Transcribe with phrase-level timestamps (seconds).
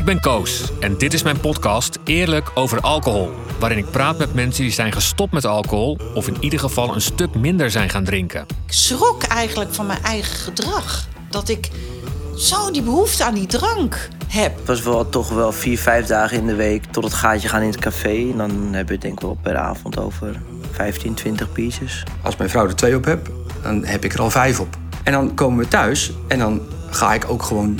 [0.00, 3.30] Ik ben Koos en dit is mijn podcast Eerlijk over alcohol.
[3.58, 7.00] Waarin ik praat met mensen die zijn gestopt met alcohol of in ieder geval een
[7.00, 8.40] stuk minder zijn gaan drinken.
[8.66, 11.08] Ik schrok eigenlijk van mijn eigen gedrag.
[11.30, 11.70] Dat ik
[12.36, 14.56] zo die behoefte aan die drank heb.
[14.56, 17.62] Het was wel toch wel vier, vijf dagen in de week tot het gaatje gaan
[17.62, 18.30] in het café.
[18.30, 22.02] En dan hebben we het denk ik wel per avond over 15, 20 pieces.
[22.22, 23.30] Als mijn vrouw er twee op heb,
[23.62, 24.76] dan heb ik er al vijf op.
[25.02, 26.60] En dan komen we thuis en dan
[26.90, 27.78] ga ik ook gewoon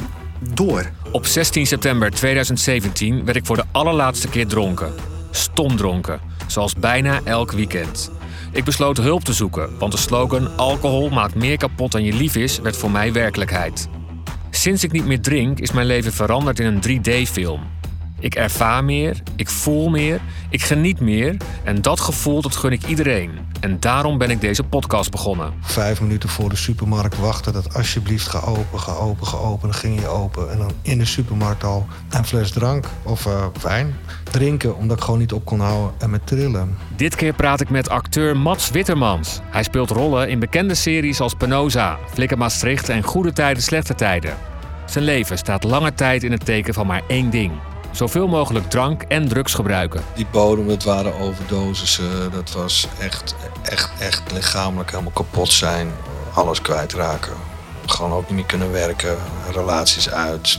[0.55, 0.91] door.
[1.13, 4.95] Op 16 september 2017 werd ik voor de allerlaatste keer dronken.
[5.31, 8.11] Stomdronken, zoals bijna elk weekend.
[8.53, 12.37] Ik besloot hulp te zoeken, want de slogan alcohol maakt meer kapot dan je lief
[12.37, 13.89] is werd voor mij werkelijkheid.
[14.51, 17.61] Sinds ik niet meer drink is mijn leven veranderd in een 3D-film.
[18.21, 22.87] Ik ervaar meer, ik voel meer, ik geniet meer en dat gevoel dat gun ik
[22.87, 23.31] iedereen.
[23.61, 25.53] En daarom ben ik deze podcast begonnen.
[25.61, 29.69] Vijf minuten voor de supermarkt wachten dat alsjeblieft ga open, ga open, ga open.
[29.69, 33.45] Dan ging je open en dan in de supermarkt al een fles drank of uh,
[33.63, 33.95] wijn
[34.31, 36.77] drinken omdat ik gewoon niet op kon houden en met trillen.
[36.97, 39.41] Dit keer praat ik met acteur Mats Wittermans.
[39.51, 44.37] Hij speelt rollen in bekende series als Penosa, Flikker Maastricht en Goede Tijden, Slechte Tijden.
[44.87, 47.53] Zijn leven staat lange tijd in het teken van maar één ding:
[47.93, 50.03] zoveel mogelijk drank en drugs gebruiken.
[50.15, 52.31] Die bodem, dat waren overdosissen.
[52.33, 55.93] Dat was echt, echt, echt lichamelijk helemaal kapot zijn.
[56.35, 57.33] Alles kwijtraken.
[57.87, 59.17] Gewoon ook niet meer kunnen werken.
[59.53, 60.59] Relaties uit.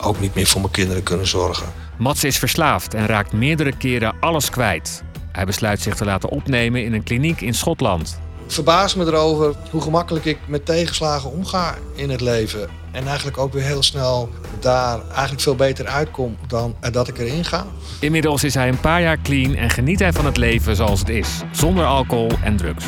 [0.00, 1.66] Ook niet meer voor mijn kinderen kunnen zorgen.
[1.96, 5.02] Mats is verslaafd en raakt meerdere keren alles kwijt.
[5.32, 8.20] Hij besluit zich te laten opnemen in een kliniek in Schotland.
[8.46, 12.68] Verbaas me erover hoe gemakkelijk ik met tegenslagen omga in het leven.
[12.92, 14.28] En eigenlijk ook weer heel snel
[14.60, 17.66] daar eigenlijk veel beter uitkom dan dat ik erin ga.
[18.00, 21.08] Inmiddels is hij een paar jaar clean en geniet hij van het leven zoals het
[21.08, 22.84] is, zonder alcohol en drugs.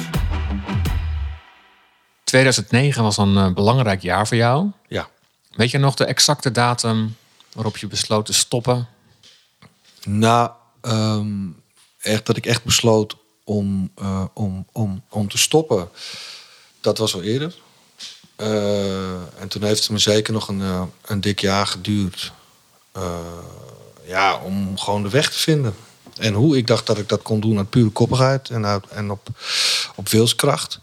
[2.25, 4.71] 2009 was een uh, belangrijk jaar voor jou.
[4.89, 5.09] Ja.
[5.55, 7.17] Weet je nog de exacte datum
[7.53, 8.89] waarop je besloot te stoppen?
[10.05, 10.51] Nou,
[10.83, 11.57] um,
[12.01, 15.89] echt dat ik echt besloot om, uh, om, om, om te stoppen.
[16.81, 17.55] Dat was al eerder.
[18.37, 22.33] Uh, en toen heeft het me zeker nog een, uh, een dik jaar geduurd.
[24.05, 25.75] ja, om gewoon de weg te vinden.
[26.17, 29.11] En hoe ik dacht dat ik dat kon doen uit pure koppigheid en, uit, en
[29.11, 29.29] op,
[29.97, 30.79] op wilskracht.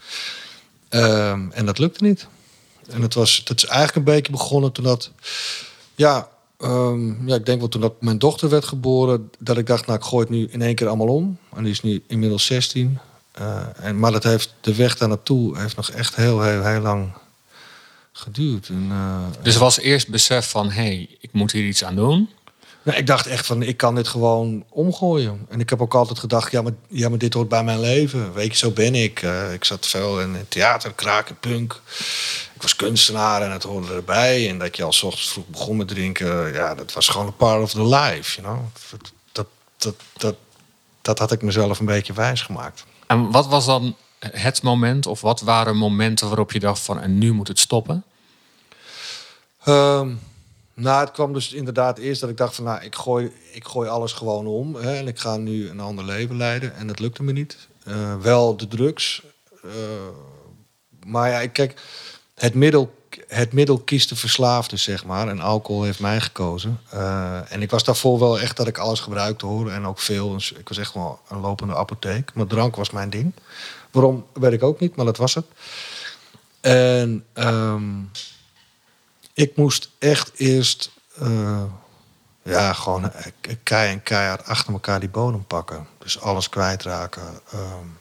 [0.90, 2.28] Ehm, en dat lukte niet.
[2.90, 5.12] En het, was, het is eigenlijk een beetje begonnen toen dat.
[5.95, 6.30] Ja,
[6.63, 10.00] Um, ja, ik denk wel toen dat mijn dochter werd geboren, dat ik dacht, nou,
[10.00, 11.38] ik gooi het nu in één keer allemaal om.
[11.56, 13.00] En die is nu inmiddels 16.
[13.40, 16.81] Uh, en, maar dat heeft, de weg daar naartoe heeft nog echt heel, heel, heel
[16.81, 17.12] lang
[18.12, 18.68] geduurd.
[18.68, 22.29] En, uh, dus was eerst besef van, hé, hey, ik moet hier iets aan doen?
[22.83, 25.45] Nou, ik dacht echt van, ik kan dit gewoon omgooien.
[25.49, 28.33] En ik heb ook altijd gedacht, ja, maar, ja, maar dit hoort bij mijn leven.
[28.33, 29.21] Weet je, zo ben ik.
[29.21, 31.81] Uh, ik zat veel in theater, kraken, punk
[32.63, 34.49] was kunstenaar en het hoorde erbij.
[34.49, 37.61] En dat je al ochtends vroeg begon met drinken, ja, dat was gewoon een part
[37.61, 38.66] of the life, you know.
[39.31, 40.35] Dat, dat, dat,
[41.01, 42.85] dat, had ik mezelf een beetje wijs gemaakt.
[43.07, 47.17] En wat was dan het moment, of wat waren momenten waarop je dacht van, en
[47.17, 48.03] nu moet het stoppen?
[49.67, 50.19] Um,
[50.73, 53.89] nou, het kwam dus inderdaad eerst dat ik dacht van, nou, ik gooi, ik gooi
[53.89, 54.75] alles gewoon om.
[54.75, 56.75] Hè, en ik ga nu een ander leven leiden.
[56.75, 57.57] En dat lukte me niet.
[57.88, 59.22] Uh, wel de drugs.
[59.66, 59.72] Uh,
[61.06, 61.81] maar ja, kijk,
[62.35, 62.94] het middel,
[63.28, 65.28] het middel kiest de verslaafde, zeg maar.
[65.28, 66.79] En alcohol heeft mij gekozen.
[66.94, 69.72] Uh, en ik was daarvoor wel echt dat ik alles gebruikte hoor.
[69.72, 70.31] En ook veel.
[70.31, 72.33] Dus ik was echt wel een lopende apotheek.
[72.33, 73.33] Maar drank was mijn ding.
[73.91, 75.45] Waarom, weet ik ook niet, maar dat was het.
[76.62, 78.12] En um,
[79.33, 80.91] ik moest echt eerst...
[81.21, 81.63] Uh,
[82.44, 83.11] ja, gewoon
[83.63, 85.88] kei en keihard achter elkaar die bodem pakken.
[85.97, 87.23] Dus alles kwijtraken.
[87.53, 87.97] Um,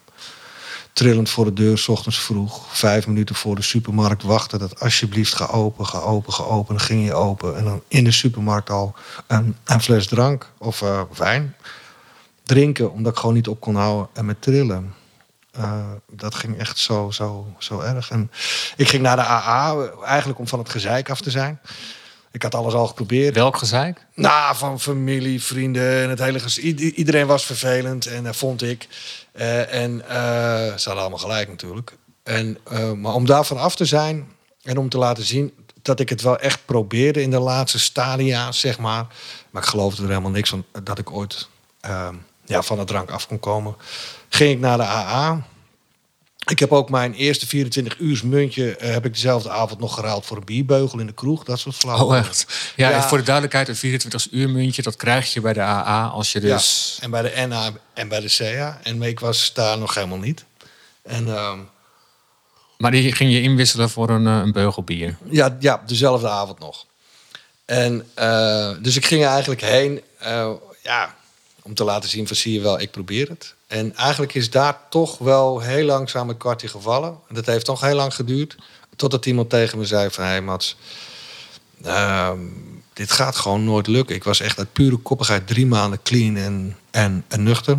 [0.93, 2.77] trillend voor de deur, s ochtends vroeg.
[2.77, 4.59] Vijf minuten voor de supermarkt wachten.
[4.59, 6.75] Dat alsjeblieft ga open, ga open, ga open.
[6.75, 7.57] Dan ging je open.
[7.57, 8.95] En dan in de supermarkt al
[9.27, 11.57] een, een fles drank of uh, wijn
[12.43, 12.93] drinken.
[12.93, 14.09] Omdat ik gewoon niet op kon houden.
[14.13, 14.95] En met trillen.
[15.59, 18.11] Uh, dat ging echt zo, zo, zo erg.
[18.11, 18.31] En
[18.77, 21.61] ik ging naar de AA, eigenlijk om van het gezeik af te zijn.
[22.31, 23.35] Ik had alles al geprobeerd.
[23.35, 24.07] Welk gezeik?
[24.15, 26.41] Nou, van familie, vrienden en het hele
[26.95, 28.89] Iedereen was vervelend en dat vond ik.
[29.35, 30.07] Uh, en uh,
[30.77, 31.97] ze hadden allemaal gelijk natuurlijk.
[32.23, 32.59] En,
[33.01, 34.29] maar om daarvan af te zijn
[34.63, 38.53] en om te laten zien dat ik het wel echt probeerde in de laatste stadia,
[38.53, 39.07] zeg maar.
[39.51, 41.49] Maar ik geloofde er helemaal niks van dat ik ooit
[42.45, 43.77] ja, van de drank af kon komen.
[44.29, 45.47] Ging ik naar de AA.
[46.49, 50.27] Ik heb ook mijn eerste 24 uur muntje uh, heb ik dezelfde avond nog geruild
[50.27, 51.45] voor een bierbeugel in de kroeg.
[51.45, 52.07] Dat soort flauw.
[52.07, 52.73] Oh echt?
[52.77, 53.09] Ja, ja.
[53.09, 56.41] voor de duidelijkheid, een 24 uur muntje, dat krijg je bij de AA als je
[56.41, 56.97] dus...
[56.97, 58.81] Ja, en bij de NA en bij de CA.
[58.83, 60.45] En ik was daar nog helemaal niet.
[61.03, 61.69] En, um...
[62.79, 65.17] Maar die ging je inwisselen voor een, een beugel bier?
[65.31, 66.87] Ja, ja, dezelfde avond nog.
[67.65, 70.01] En uh, dus ik ging er eigenlijk heen,
[70.83, 71.15] ja,
[71.63, 73.55] om te laten zien van zie je wel, ik probeer het.
[73.73, 77.19] En eigenlijk is daar toch wel heel langzaam een kwartje gevallen.
[77.29, 78.57] En dat heeft toch heel lang geduurd.
[78.97, 80.25] Totdat iemand tegen me zei van...
[80.25, 80.77] hé hey Mats,
[81.85, 82.31] uh,
[82.93, 84.15] dit gaat gewoon nooit lukken.
[84.15, 87.79] Ik was echt uit pure koppigheid drie maanden clean en, en, en nuchter.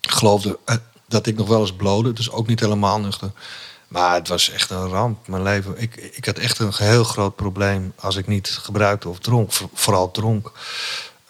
[0.00, 0.76] Ik geloofde eh,
[1.08, 3.30] dat ik nog wel eens blode, dus ook niet helemaal nuchter.
[3.88, 5.26] Maar het was echt een ramp.
[5.26, 5.74] Mijn leven.
[5.76, 9.52] Ik, ik had echt een heel groot probleem als ik niet gebruikte of dronk.
[9.74, 10.52] Vooral dronk.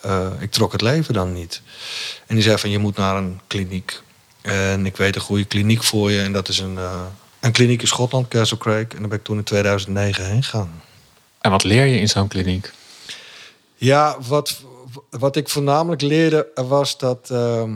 [0.06, 1.62] Uh, ik trok het leven dan niet.
[2.26, 4.02] En die zei van je moet naar een kliniek.
[4.41, 6.23] En ik weet een goede kliniek voor je.
[6.23, 7.02] En dat is een, uh,
[7.41, 8.88] een kliniek in Schotland, Castle Craig.
[8.88, 10.82] En daar ben ik toen in 2009 heen gegaan.
[11.41, 12.73] En wat leer je in zo'n kliniek?
[13.75, 14.62] Ja, wat,
[15.11, 17.75] wat ik voornamelijk leerde was dat, uh,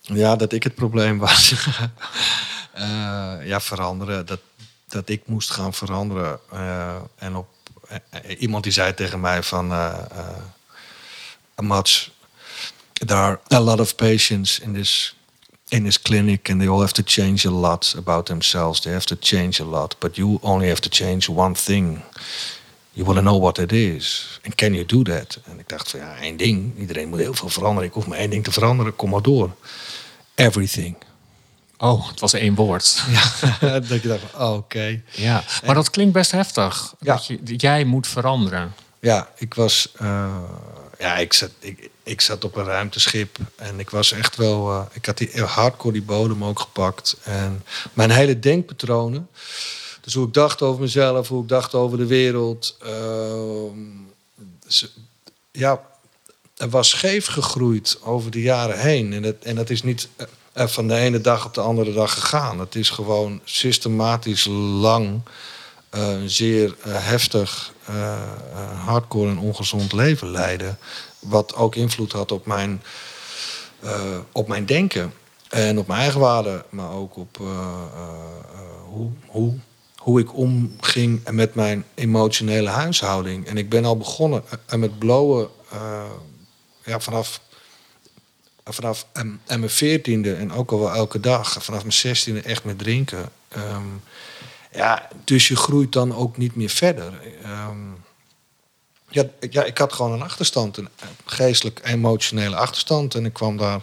[0.00, 1.54] ja, dat ik het probleem was.
[2.78, 4.26] uh, ja, veranderen.
[4.26, 4.40] Dat,
[4.88, 6.38] dat ik moest gaan veranderen.
[7.18, 7.48] En op,
[8.38, 9.72] iemand die zei tegen mij van...
[11.62, 12.10] Mats,
[12.92, 15.14] there are a lot of patients in this
[15.68, 18.80] in this clinic and they all have to change a lot about themselves.
[18.80, 22.02] They have to change a lot, but you only have to change one thing.
[22.92, 24.38] You want to know what it is.
[24.44, 25.38] And can you do that?
[25.44, 26.78] En ik dacht van ja, één ding.
[26.78, 27.88] Iedereen moet heel veel veranderen.
[27.88, 28.96] Ik hoef maar één ding te veranderen.
[28.96, 29.56] Kom maar door.
[30.34, 30.96] Everything.
[31.78, 33.02] Oh, het was één woord.
[33.60, 35.02] Ja, dat je dacht van, oh, oké.
[35.10, 36.94] Ja, maar dat klinkt best heftig.
[37.00, 37.14] Ja.
[37.14, 38.74] Dat, je, jij moet veranderen.
[39.00, 39.92] Ja, ik was...
[40.02, 40.36] Uh,
[40.98, 44.72] ja, ik zat, ik, ik zat op een ruimteschip en ik was echt wel.
[44.72, 47.16] Uh, ik had die hardcore die bodem ook gepakt.
[47.22, 49.28] En mijn hele denkpatronen.
[50.00, 52.76] Dus hoe ik dacht over mezelf, hoe ik dacht over de wereld.
[52.86, 53.72] Uh,
[55.50, 55.80] ja,
[56.56, 59.12] er was scheef gegroeid over de jaren heen.
[59.12, 60.08] En dat, en dat is niet
[60.56, 62.60] van de ene dag op de andere dag gegaan.
[62.60, 64.44] Het is gewoon systematisch
[64.80, 65.20] lang.
[65.94, 67.72] Uh, zeer heftig,
[68.84, 70.78] hardcore en ongezond leven leiden
[71.18, 72.82] wat ook invloed had op mijn,
[74.32, 75.12] op mijn denken.
[75.48, 77.40] En op mijn eigen waarde, maar ook op
[78.84, 79.54] hoe, hoe,
[79.96, 83.46] hoe ik omging met mijn emotionele huishouding.
[83.46, 84.44] En ik ben al begonnen
[84.76, 85.48] met blowen
[86.84, 87.40] ja, vanaf,
[88.72, 91.62] vanaf en, en mijn veertiende en ook al wel elke dag.
[91.62, 93.32] Vanaf mijn zestiende echt met drinken.
[93.56, 94.02] Um,
[94.72, 97.12] ja, dus je groeit dan ook niet meer verder.
[97.68, 98.04] Um,
[99.08, 100.88] ja, ik had gewoon een achterstand, een
[101.24, 103.14] geestelijk emotionele achterstand.
[103.14, 103.80] En ik kwam daar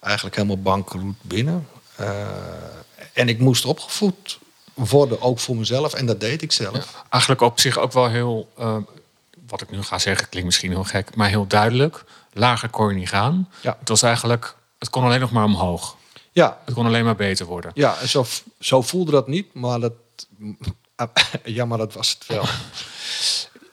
[0.00, 1.68] eigenlijk helemaal bankroet binnen.
[2.00, 2.26] Uh,
[3.12, 4.38] en ik moest opgevoed
[4.74, 5.94] worden, ook voor mezelf.
[5.94, 7.04] En dat deed ik zelf.
[7.08, 8.52] Eigenlijk op zich ook wel heel,
[9.46, 12.04] wat ik nu ga zeggen, klinkt misschien heel gek, maar heel duidelijk.
[12.32, 13.48] Lager kon je niet gaan.
[13.60, 13.76] Ja.
[13.78, 15.96] Het was eigenlijk, het kon alleen nog maar omhoog.
[16.32, 16.58] Ja.
[16.64, 17.70] Het kon alleen maar beter worden.
[17.74, 18.24] Ja, en zo,
[18.58, 19.92] zo voelde dat niet, maar dat,
[21.44, 22.44] ja, maar dat was het wel.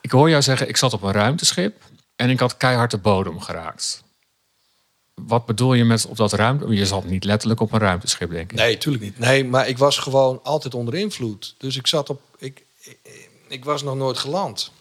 [0.01, 1.83] Ik hoor jou zeggen, ik zat op een ruimteschip
[2.15, 4.03] en ik had keihard de bodem geraakt.
[5.13, 6.67] Wat bedoel je met op dat ruimte?
[6.67, 8.57] Je zat niet letterlijk op een ruimteschip, denk ik.
[8.57, 9.19] Nee, tuurlijk niet.
[9.19, 11.55] Nee, maar ik was gewoon altijd onder invloed.
[11.57, 12.21] Dus ik zat op.
[12.37, 12.63] Ik,
[13.47, 14.71] ik, was nog nooit geland.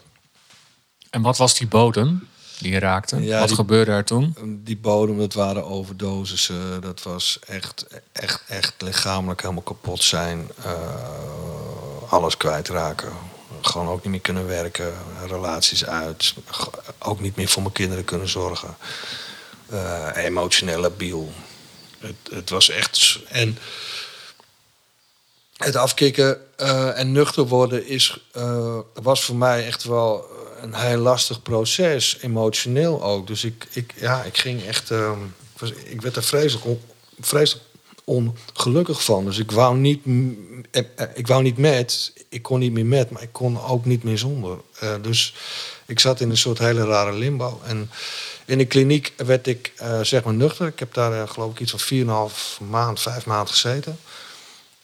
[1.10, 2.28] En wat was die bodem
[2.58, 3.22] die raakte?
[3.22, 4.60] Ja, wat gebeurde er toen?
[4.64, 6.80] Die bodem, dat waren overdosissen.
[6.80, 10.50] Dat was echt, echt, echt lichamelijk helemaal kapot zijn.
[10.66, 13.12] Uh, alles kwijtraken
[13.62, 14.92] gewoon ook niet meer kunnen werken,
[15.26, 16.34] relaties uit,
[16.98, 18.76] ook niet meer voor mijn kinderen kunnen zorgen.
[19.72, 21.32] Uh, emotioneel labiel.
[21.98, 23.18] Het, het, was echt.
[23.28, 23.58] En
[25.56, 30.24] het afkicken uh, en nuchter worden is, uh, was voor mij echt wel
[30.62, 33.26] een heel lastig proces, emotioneel ook.
[33.26, 34.90] Dus ik, ik, ja, ik ging echt.
[34.90, 35.18] Ehm,
[35.84, 36.80] ik werd er vreselijk, on,
[37.20, 37.66] vreselijk
[38.04, 39.24] ongelukkig van.
[39.24, 40.04] Dus ik wou niet,
[41.14, 44.18] ik wou niet met ik kon niet meer met, maar ik kon ook niet meer
[44.18, 44.58] zonder.
[44.82, 45.34] Uh, dus
[45.86, 47.60] ik zat in een soort hele rare limbo.
[47.64, 47.90] En
[48.44, 49.72] in de kliniek werd ik
[50.02, 50.66] zeg maar nuchter.
[50.66, 53.98] Ik heb daar geloof ik iets van 4,5 maand, 5 maanden gezeten.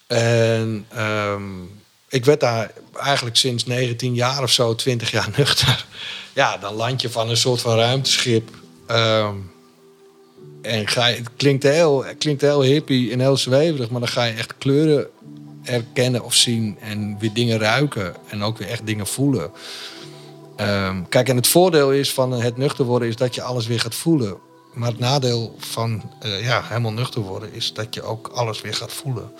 [0.07, 1.83] En um,
[2.14, 5.87] ik werd daar eigenlijk sinds 19 jaar of zo, 20 jaar nuchter.
[6.33, 8.50] Ja, dan land je van een soort van ruimteschip.
[8.90, 9.52] Um,
[10.62, 14.25] en ga je, het klinkt heel, klinkt heel hippie en heel zweverig, maar dan ga
[14.25, 15.06] je echt kleuren
[15.62, 19.50] erkennen of zien en weer dingen ruiken en ook weer echt dingen voelen.
[20.61, 23.80] Um, kijk, en het voordeel is van het nuchter worden is dat je alles weer
[23.80, 24.37] gaat voelen.
[24.75, 28.75] Maar het nadeel van uh, ja, helemaal nuchter worden is dat je ook alles weer
[28.75, 29.33] gaat voelen.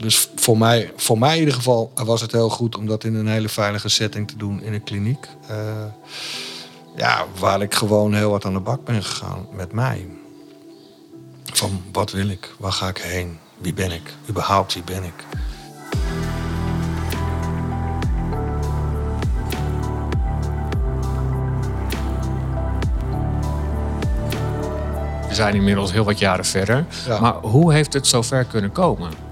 [0.00, 3.14] Dus voor mij, voor mij in ieder geval was het heel goed om dat in
[3.14, 5.26] een hele veilige setting te doen in een kliniek.
[5.48, 5.56] Eh,
[6.96, 10.06] ja, waar ik gewoon heel wat aan de bak ben gegaan met mij.
[11.44, 12.54] Van wat wil ik?
[12.58, 13.38] Waar ga ik heen?
[13.58, 14.14] Wie ben ik?
[14.28, 15.24] Überhaupt wie ben ik?
[25.28, 26.86] We zijn inmiddels heel wat jaren verder.
[27.20, 29.29] Maar hoe heeft het zover kunnen komen?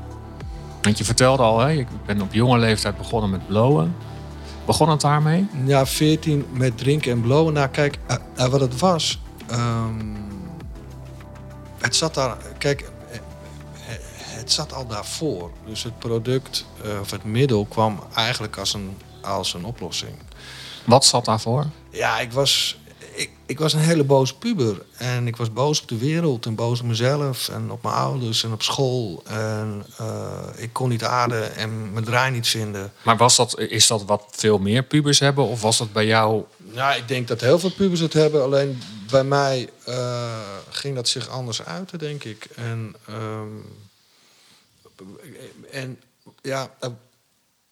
[0.88, 3.96] Want je vertelde al, hè, ik ben op jonge leeftijd begonnen met blowen.
[4.64, 5.46] Begon het daarmee?
[5.64, 7.52] Ja, 14 met drinken en blowen.
[7.52, 9.20] Nou, kijk, eh, eh, wat het was.
[9.46, 10.14] ehm,
[11.78, 12.36] het zat daar.
[12.58, 13.18] Kijk, eh,
[14.18, 15.50] het zat al daarvoor.
[15.66, 16.66] Dus het product
[17.00, 20.12] of het middel kwam eigenlijk als een, als een oplossing.
[20.84, 21.66] Wat zat daarvoor?
[21.90, 22.78] Ja, ik was,
[23.18, 24.82] ik, ik was een hele boze puber.
[24.96, 28.44] En ik was boos op de wereld en boos op mezelf en op mijn ouders
[28.44, 29.22] en op school.
[29.26, 32.92] En eh, ik kon niet aarden en mijn draai niet vinden.
[33.04, 35.44] Maar was dat, is dat wat veel meer pubers hebben?
[35.44, 36.44] Of was dat bij jou...
[36.72, 38.42] Ja, ik denk dat heel veel pubers het hebben.
[38.42, 42.48] Alleen bij mij eh, ging dat zich anders uiten, denk ik.
[42.54, 43.56] En, ehm,
[45.70, 46.00] en
[46.42, 46.90] ja, eh,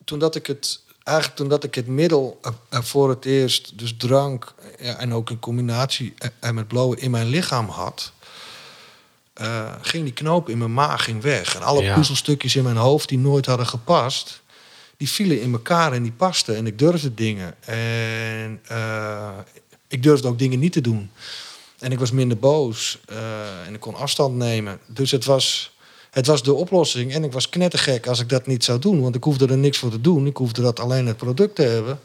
[0.04, 0.84] toen dat ik het...
[1.06, 4.54] Eigenlijk toen dat ik het middel eh, eh, voor het eerst, dus drank...
[4.80, 8.12] ja, en ook in combinatie eh, en met blowen in mijn lichaam had...
[9.34, 11.54] eh, ging die knoop in mijn maag ging weg.
[11.54, 11.94] En alle Ja.
[11.94, 14.42] puzzelstukjes in mijn hoofd die nooit hadden gepast...
[14.96, 16.56] die vielen in elkaar en die pasten.
[16.56, 17.54] En ik durfde dingen.
[17.64, 19.28] En eh,
[19.88, 21.10] ik durfde ook dingen niet te doen.
[21.78, 22.98] En ik was minder boos.
[23.06, 24.78] eh, en ik kon afstand nemen.
[24.86, 25.75] Dus het was,
[26.16, 27.12] het was de oplossing.
[27.12, 29.02] En ik was knettergek als ik dat niet zou doen.
[29.02, 30.26] Want ik hoefde er niks voor te doen.
[30.26, 32.00] Ik hoefde dat alleen het product te hebben.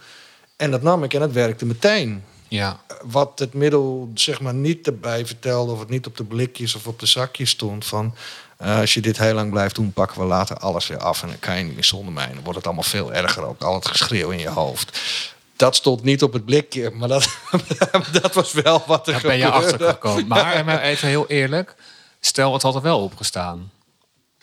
[0.56, 2.24] En dat nam ik en het werkte meteen.
[2.48, 5.72] Ja, Wat het middel zeg maar niet erbij vertelde...
[5.72, 7.86] of het niet op de blikjes of op de zakjes stond...
[7.86, 8.15] van
[8.58, 9.94] eh, als je dit heel lang blijft doen...
[9.94, 11.22] pakken we later alles weer af...
[11.22, 12.27] en dan kan je niet meer zonder mij.
[12.27, 13.62] Dan wordt het allemaal veel erger ook.
[13.62, 15.01] Al het geschreeuw in je hoofd.
[15.56, 17.38] Dat stond niet op het blikje, maar dat,
[18.22, 20.24] dat was wel wat er daar ben je.
[20.27, 21.75] Maar eh, maar even heel eerlijk.
[22.20, 23.72] Stel, het had er wel opgestaan.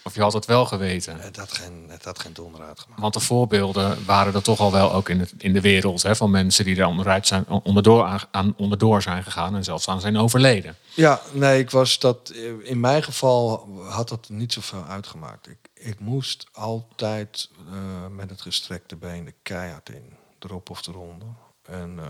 [0.02, 1.20] Of je had het wel geweten.
[1.20, 3.00] Het had geen, het had geen donder uitgemaakt.
[3.00, 6.02] Want de voorbeelden waren er toch al wel ook in, het, in de wereld.
[6.02, 9.56] Hè, van mensen die er onderuit zijn, onderdoor, aan, aan, onderdoor zijn gegaan.
[9.56, 10.76] En zelfs aan zijn overleden.
[10.94, 12.32] Ja, nee, ik was dat.
[12.62, 15.48] In mijn geval had dat niet zoveel uitgemaakt.
[15.48, 17.74] Ik, ik moest altijd eh,
[18.16, 21.28] met het gestrekte been de keihard in, erop of eronder.
[21.70, 22.04] En eh,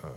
[0.00, 0.10] eh,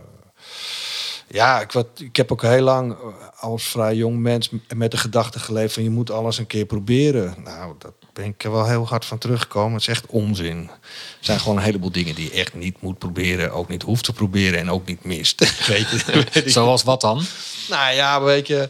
[1.28, 2.98] ja, ik, wat, ik heb ook heel lang eh,
[3.42, 7.34] als vrij jong mens met de gedachte geleefd van je moet alles een keer proberen.
[7.44, 9.72] Nou, dat ben ik er wel heel hard van teruggekomen.
[9.72, 10.70] Het is echt onzin.
[10.70, 10.78] Er
[11.20, 14.12] zijn gewoon een heleboel dingen die je echt niet moet proberen, ook niet hoeft te
[14.12, 15.38] proberen en ook niet mist.
[15.68, 16.24] Weet je?
[16.32, 16.52] Weet.
[16.52, 17.22] Zoals wat dan?
[17.68, 18.68] Nou ja, weet je.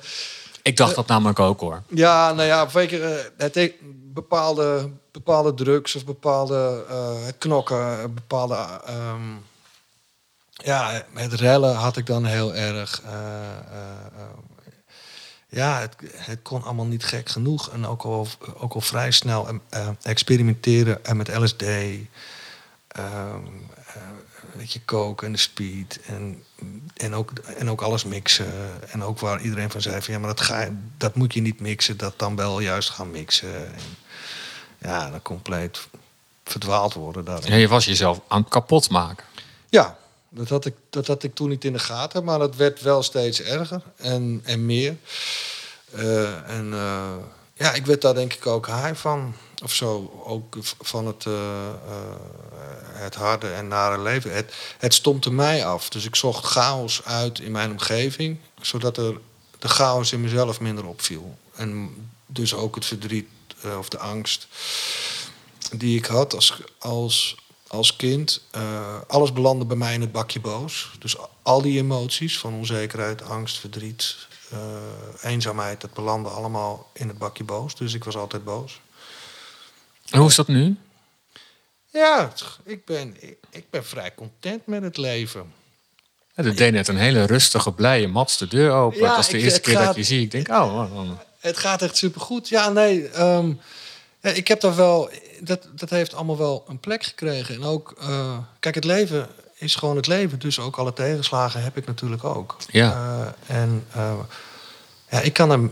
[0.62, 1.82] Ik dacht dat namelijk ook hoor.
[1.88, 3.74] Ja, nou ja, weet je, eh, het he-
[4.12, 8.54] bepaalde, bepaalde drugs of bepaalde eh, het knokken, eh, bepaalde.
[8.86, 9.20] ehm,
[10.64, 13.02] ja, het rellen had ik dan heel erg.
[13.04, 14.22] eh, eh, eh,
[15.48, 17.70] ja, het, het kon allemaal niet gek genoeg.
[17.70, 18.28] En ook al,
[18.58, 21.62] ook al vrij snel eh, experimenteren en met LSD.
[21.62, 22.06] ehm,
[22.88, 24.02] eh,
[24.52, 26.00] weet je, coke en de speed.
[26.06, 26.44] En,
[26.96, 28.52] en, ook, en ook alles mixen.
[28.90, 30.68] En ook waar iedereen van zei van ja, maar dat, ga,
[30.98, 31.96] dat moet je niet mixen.
[31.96, 33.66] Dat dan wel juist gaan mixen.
[33.66, 33.82] En,
[34.78, 35.88] ja, dan compleet
[36.44, 37.50] verdwaald worden daarin.
[37.50, 39.24] Ja, je was jezelf aan het kapot maken.
[39.68, 39.96] Ja,
[40.34, 43.02] dat had, ik, dat had ik toen niet in de gaten, maar dat werd wel
[43.02, 44.96] steeds erger en, en meer.
[45.90, 47.12] Eh, en eh,
[47.54, 49.34] ja, ik werd daar denk ik ook high van.
[49.62, 51.32] Of zo, ook van het, eh,
[52.92, 54.34] het harde en nare leven.
[54.34, 55.88] Het, het stompte mij af.
[55.88, 59.20] Dus ik zocht chaos uit in mijn omgeving, zodat er
[59.58, 61.38] de chaos in mezelf minder opviel.
[61.54, 61.94] En
[62.26, 63.28] dus ook het verdriet
[63.78, 64.46] of de angst
[65.72, 67.36] die ik had als, als,
[67.74, 68.42] als kind.
[68.50, 70.90] eh, alles belandde bij mij in het bakje boos.
[70.98, 74.16] Dus al die emoties van onzekerheid, angst, verdriet,
[74.50, 74.58] eh,
[75.30, 77.74] eenzaamheid, dat belandde allemaal in het bakje boos.
[77.76, 78.80] Dus ik was altijd boos.
[80.10, 80.76] En hoe is dat nu?
[81.90, 82.32] Ja,
[82.64, 85.52] ik ben, ik, ik ben vrij content met het leven.
[86.34, 89.00] Ja, dat deed net een hele rustige, blije Mats de deur open.
[89.00, 90.20] Ja, dat is de ik- eerste keer dat je zie.
[90.22, 91.10] Ik denk, oh, oh, oh.
[91.38, 92.48] Het gaat echt supergoed.
[92.48, 93.08] Ja, nee.
[93.08, 93.52] ehm,
[94.24, 95.10] ja, ik heb daar wel.
[95.40, 97.54] Dat, dat heeft allemaal wel een plek gekregen.
[97.54, 97.94] En ook.
[98.00, 100.38] eh, kijk, het leven is gewoon het leven.
[100.38, 102.56] Dus ook alle tegenslagen heb ik natuurlijk ook.
[102.70, 102.92] Ja.
[103.48, 104.12] Eh, en eh,
[105.10, 105.70] ja, ik kan er.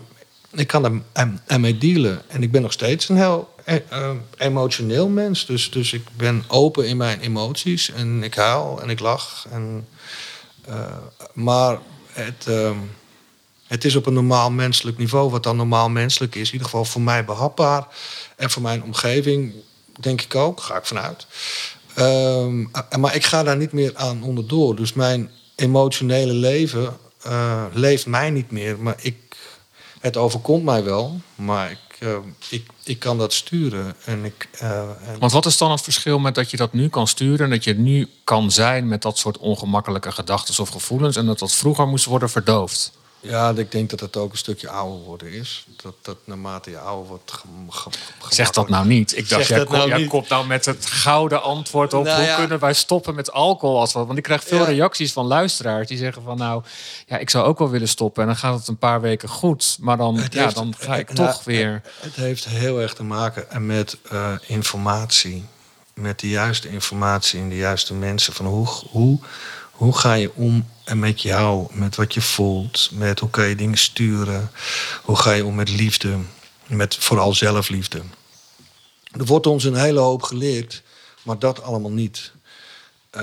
[0.50, 2.22] Ik kan er em- ermee dealen.
[2.28, 3.54] En ik ben nog steeds een heel
[4.36, 5.46] emotioneel mens.
[5.46, 7.90] Dus, dus ik ben open in mijn emoties.
[7.90, 9.46] En ik huil en ik lach.
[9.50, 9.88] En,
[11.32, 11.78] maar
[12.12, 12.46] het,
[13.72, 16.46] het is op een normaal menselijk niveau, wat dan normaal menselijk is.
[16.46, 17.86] In ieder geval voor mij behapbaar.
[18.36, 19.54] En voor mijn omgeving,
[20.00, 21.26] denk ik ook, ga ik vanuit.
[21.94, 24.76] Ehm, eh, maar ik ga daar niet meer aan onderdoor.
[24.76, 28.78] Dus mijn emotionele leven eh, leeft mij niet meer.
[28.78, 29.16] Maar ik,
[30.00, 31.20] het overkomt mij wel.
[31.34, 32.16] Maar ik, eh,
[32.48, 33.94] ik, ik kan dat sturen.
[34.04, 37.06] En ik, en- Want wat is dan het verschil met dat je dat nu kan
[37.06, 37.44] sturen...
[37.44, 41.16] en dat je nu kan zijn met dat soort ongemakkelijke gedachten of gevoelens...
[41.16, 43.00] en dat dat vroeger moest worden verdoofd?
[43.24, 45.66] Ja, ik denk dat het ook een stukje ouder worden is.
[45.82, 47.32] Dat, dat naarmate je ouder wordt...
[48.28, 49.16] Zeg dat nou niet.
[49.16, 52.04] Ik dacht, Zeg jij, kom- nou jij komt nou met het gouden antwoord op...
[52.04, 52.36] Nou hoe ja.
[52.36, 53.80] kunnen wij stoppen met alcohol?
[53.80, 54.06] Als wat?
[54.06, 54.64] Want ik krijg veel Ja.
[54.64, 56.36] reacties van luisteraars die zeggen van...
[56.36, 56.62] nou,
[57.06, 58.22] ja, ik zou ook wel willen stoppen.
[58.22, 59.76] En dan gaat het een paar weken goed.
[59.80, 61.82] Maar dan, Het ja, heeft- dan ga ik nou, toch weer...
[62.00, 65.44] Het heeft heel erg te maken met eh, informatie.
[65.94, 68.32] Met de juiste informatie en de juiste mensen.
[68.32, 69.18] Van hoe, hoe,
[69.72, 73.78] hoe ga je om met jou, met wat je voelt, met hoe kan je dingen
[73.78, 74.50] sturen.
[75.02, 76.18] Hoe ga je om met liefde,
[76.66, 78.02] met vooral zelfliefde.
[79.12, 80.82] Er wordt ons een hele hoop geleerd,
[81.22, 82.32] maar dat allemaal niet.
[83.10, 83.22] Eh,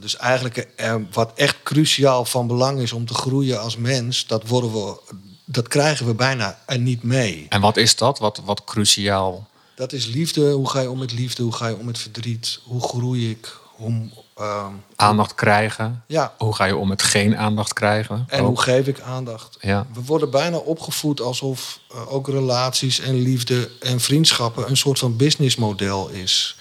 [0.00, 0.68] dus eigenlijk
[1.12, 5.00] wat echt cruciaal van belang is om te groeien als mens, dat, worden we,
[5.44, 7.46] dat krijgen we bijna er niet mee.
[7.48, 8.18] En wat is dat?
[8.18, 9.48] Wat, wat cruciaal?
[9.74, 10.50] Dat is liefde.
[10.50, 11.42] Hoe ga je om met liefde?
[11.42, 12.60] Hoe ga je om met verdriet?
[12.64, 13.56] Hoe groei ik?
[13.76, 14.08] Hoe,
[14.38, 16.02] ehm, Aandacht krijgen.
[16.06, 18.24] ja, Hoe ga je om met geen aandacht krijgen?
[18.28, 18.46] en Ook.
[18.46, 19.56] hoe geef ik aandacht?
[19.60, 19.86] Ja.
[19.94, 25.16] We worden bijna opgevoed alsof eh, ook relaties en liefde en vriendschappen een soort van
[25.16, 26.56] businessmodel is.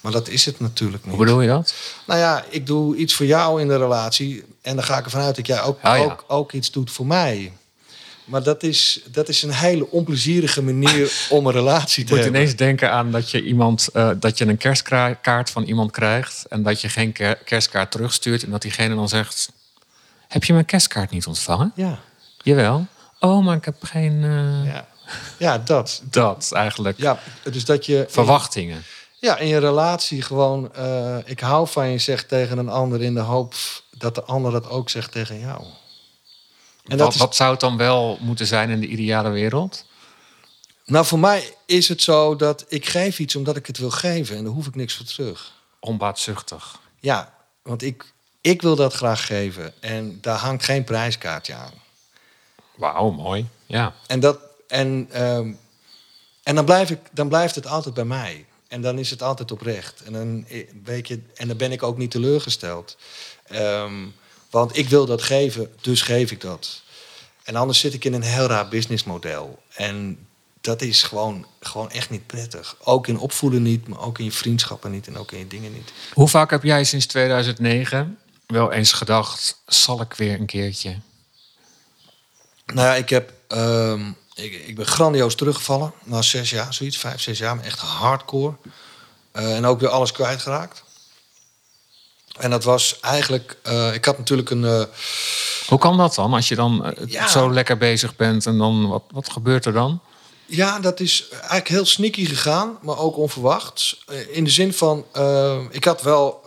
[0.00, 1.14] Maar dat is het natuurlijk niet.
[1.14, 1.74] Hoe bedoel je dat?
[2.06, 4.44] Nou ja, ik doe iets voor jou in de relatie.
[4.62, 5.96] En dan ga ik ervan uit dat jij ook, Oh ja.
[6.04, 7.52] ook, ook iets doet voor mij.
[8.26, 12.40] Maar dat is, dat is een hele onplezierige manier om een relatie te moet hebben.
[12.40, 16.46] ineens denken aan dat je, iemand, eh, dat je een kerstkaart van iemand krijgt...
[16.48, 18.44] en dat je geen ker- kerstkaart terugstuurt...
[18.44, 19.52] en dat diegene dan zegt...
[20.28, 21.72] heb je mijn kerstkaart niet ontvangen?
[21.74, 21.98] Ja,
[22.42, 22.86] Jawel.
[23.20, 24.24] Oh, maar ik heb geen...
[24.24, 24.86] eh, ja.
[25.38, 26.02] ja, dat.
[26.10, 26.98] Dat eigenlijk.
[26.98, 27.18] Ja,
[27.50, 28.82] dus dat je Verwachtingen.
[29.18, 30.74] ja, in je relatie gewoon...
[30.74, 33.02] eh, ik hou van je zegt tegen een ander...
[33.02, 33.54] in de hoop
[33.98, 35.62] dat de ander dat ook zegt tegen jou.
[36.88, 39.84] En wat, is- wat zou het dan wel moeten zijn in de ideale wereld?
[40.84, 44.36] Nou, voor mij is het zo dat ik geef iets omdat ik het wil geven...
[44.36, 45.52] en daar hoef ik niks voor terug.
[45.80, 46.80] Onbaatzuchtig.
[47.00, 49.74] Ja, want ik, ik wil dat graag geven.
[49.82, 51.72] En daar hangt geen prijskaartje aan.
[52.74, 53.46] Wauw, mooi.
[53.66, 53.94] Ja.
[54.06, 55.52] En, dat, en, ehm,
[56.42, 58.44] en dan, blijf ik, dan blijft het altijd bij mij.
[58.68, 60.02] En dan is het altijd oprecht.
[60.02, 62.96] En dan, eh, weet je, en dan ben ik ook niet teleurgesteld.
[63.46, 63.94] Ehm,
[64.50, 66.82] want ik wil dat geven, dus geef ik dat.
[67.42, 69.62] En anders zit ik in een heel raar businessmodel.
[69.74, 70.26] En
[70.60, 72.76] dat is gewoon, gewoon echt niet prettig.
[72.82, 75.72] Ook in opvoeden niet, maar ook in je vriendschappen niet en ook in je dingen
[75.72, 75.92] niet.
[76.12, 79.62] Hoe vaak heb jij sinds 2009 wel eens gedacht...
[79.66, 80.96] zal ik weer een keertje?
[82.66, 87.20] Nou ja, ik, heb, ehm, ik, ik ben grandioos teruggevallen na zes jaar, zoiets, vijf,
[87.20, 88.56] zes jaar, maar echt hardcore.
[89.32, 90.84] Eh, en ook weer alles kwijtgeraakt.
[92.38, 94.82] En dat was eigenlijk, eh, ik had natuurlijk een, eh,
[95.66, 96.34] Hoe kan dat dan?
[96.34, 97.28] Als je dan eh, Ja.
[97.28, 98.88] zo lekker bezig bent en dan...
[98.88, 100.00] Wat, wat gebeurt er dan?
[100.48, 104.02] ja, dat is eigenlijk heel sneaky gegaan, maar ook onverwachts.
[104.06, 105.04] Eh, in de zin van,
[105.70, 106.40] ik had wel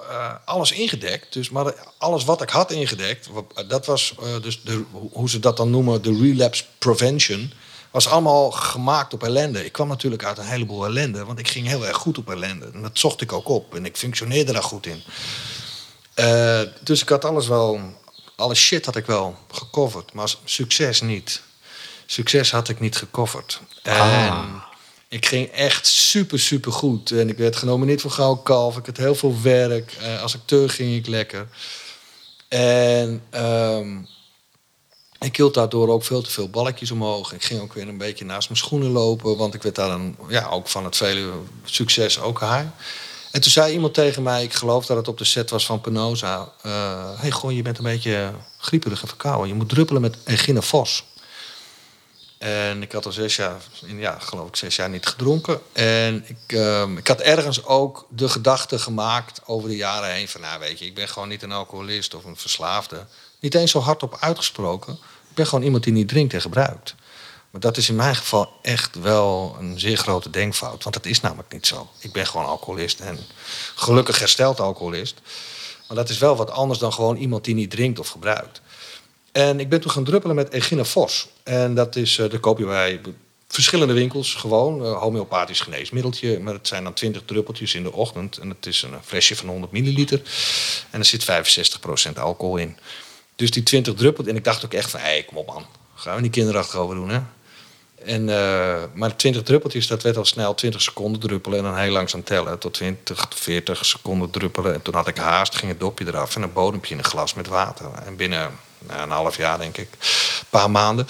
[0.46, 3.30] alles ingedekt, dus, maar alles wat ik had ingedekt,
[3.68, 7.52] dat was dus de, hoe ze dat dan noemen, de relapse prevention,
[7.92, 9.66] was allemaal gemaakt op ellende.
[9.66, 12.70] Ik kwam natuurlijk uit een heleboel ellende, want ik ging heel erg goed op ellende.
[12.74, 15.04] En dat zocht ik ook op en ik functioneerde daar goed in.
[16.20, 17.80] Eh, dus ik had alles wel,
[18.36, 21.42] alle shit had ik wel gecoverd, maar succes niet.
[22.06, 23.62] Succes had ik niet gecoverd.
[23.84, 24.46] En Ah.
[25.08, 27.12] ik ging echt super, super goed.
[27.12, 28.78] En ik werd genomineerd voor Gouden Kalf.
[28.78, 29.94] Ik had heel veel werk.
[30.02, 31.48] Eh, als acteur ging ik lekker.
[32.48, 33.98] En ehm,
[35.20, 37.34] ik hield daardoor ook veel te veel balkjes omhoog.
[37.34, 39.38] Ik ging ook weer een beetje naast mijn schoenen lopen.
[39.38, 41.32] Want ik werd daar dan ja, ook van het vele
[41.64, 42.66] succes ook high.
[43.32, 45.82] En toen zei iemand tegen mij, ik geloof dat het op de set was van
[45.82, 46.52] Penosa.
[46.62, 46.70] Hé,
[47.16, 49.48] hey, goh, je bent een beetje grieperig en verkouden.
[49.48, 51.04] Je moet druppelen met Egine Vos.
[52.38, 55.60] En ik had al zes jaar, ja, geloof ik, zes jaar niet gedronken.
[55.72, 60.42] En ik, ehm, ik had ergens ook de gedachte gemaakt over de jaren heen: van
[60.42, 63.06] nou, weet je, ik ben gewoon niet een alcoholist of een verslaafde.
[63.40, 64.94] Niet eens zo hardop uitgesproken.
[65.30, 66.96] Ik ben gewoon iemand die niet drinkt en gebruikt.
[67.52, 70.84] Maar dat is in mijn geval echt wel een zeer grote denkfout.
[70.84, 71.90] Want dat is namelijk niet zo.
[72.00, 73.18] Ik ben gewoon alcoholist en
[73.76, 75.22] gelukkig hersteld alcoholist.
[75.88, 78.62] Maar dat is wel wat anders dan gewoon iemand die niet drinkt of gebruikt.
[79.32, 81.28] En ik ben toen gaan druppelen met Egina Vos.
[81.44, 83.02] En dat is, eh dat koop je bij
[83.48, 84.36] verschillende winkels.
[84.36, 86.40] Gewoon eh, homeopathisch geneesmiddeltje.
[86.40, 88.38] Maar het zijn dan 20 druppeltjes in de ochtend.
[88.38, 90.22] En het is een flesje van 100 milliliter.
[90.90, 91.26] En er zit
[92.10, 92.78] 65% alcohol in.
[93.36, 94.34] Dus die 20 druppeltjes.
[94.34, 95.66] En ik dacht ook echt van, hé, hey, kom op man.
[95.96, 97.20] Gaan we niet kinderachtig over doen, hè?
[98.06, 101.92] En, eh, maar 20 druppeltjes, dat werd al snel 20 seconden druppelen en dan heel
[101.92, 102.60] langzaam tellen.
[102.60, 104.74] Tot 20, 40 seconden druppelen.
[104.74, 107.34] En toen had ik haast, ging het dopje eraf en een bodempje in een glas
[107.34, 107.86] met water.
[108.06, 108.50] En binnen
[108.88, 111.06] nou, een half jaar, denk ik, een paar maanden,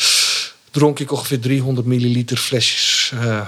[0.71, 3.47] dronk ik ongeveer 300 milliliter flesjes eh,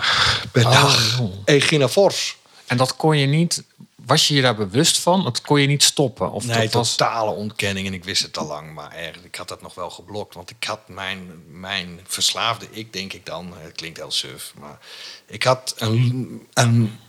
[0.51, 1.17] per Oh, dag.
[1.17, 1.33] joh.
[1.45, 2.37] Egina Fors.
[2.67, 3.63] En dat kon je niet
[4.05, 5.23] was je je daar bewust van?
[5.23, 6.31] Dat kon je niet stoppen?
[6.31, 6.95] Of nee, dat was...
[6.95, 7.87] totale ontkenning.
[7.87, 8.73] En ik wist het al lang.
[8.73, 10.33] Maar eigenlijk, ik had dat nog wel geblokt.
[10.33, 13.53] Want ik had mijn, mijn verslaafde ik, denk ik dan.
[13.57, 14.53] Het klinkt heel suf.
[14.59, 14.79] Maar
[15.25, 16.99] ik had een, een,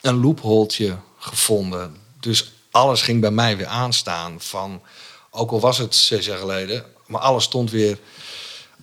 [0.00, 1.96] een loopholtje gevonden.
[2.20, 4.40] Dus alles ging bij mij weer aanstaan.
[4.40, 4.82] Van,
[5.30, 6.84] ook al was het zes jaar geleden.
[7.06, 7.98] Maar alles stond weer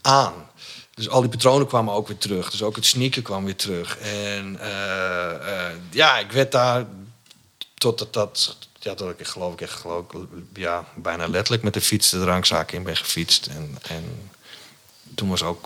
[0.01, 0.34] aan.
[0.93, 2.51] Dus al die patronen kwamen ook weer terug.
[2.51, 3.97] Dus ook het sneaken kwam weer terug.
[3.97, 6.86] En eh, eh, ja, ik werd daar
[7.73, 10.06] totdat dat, ja, dat ik geloof ik echt geloof,
[10.54, 13.45] ja, bijna letterlijk met de fiets de drankzaak in ben gefietst.
[13.45, 14.32] En, en
[15.15, 15.65] toen was ook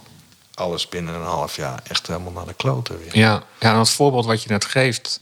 [0.53, 3.17] alles binnen een half jaar echt helemaal naar de kloten weer.
[3.17, 5.19] Ja, ja en het voorbeeld wat je net geeft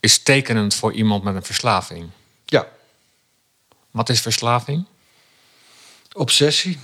[0.00, 2.10] is tekenend voor iemand met een verslaving.
[2.44, 2.68] Ja,
[3.90, 4.84] Wat is verslaving?
[6.12, 6.78] obsessie.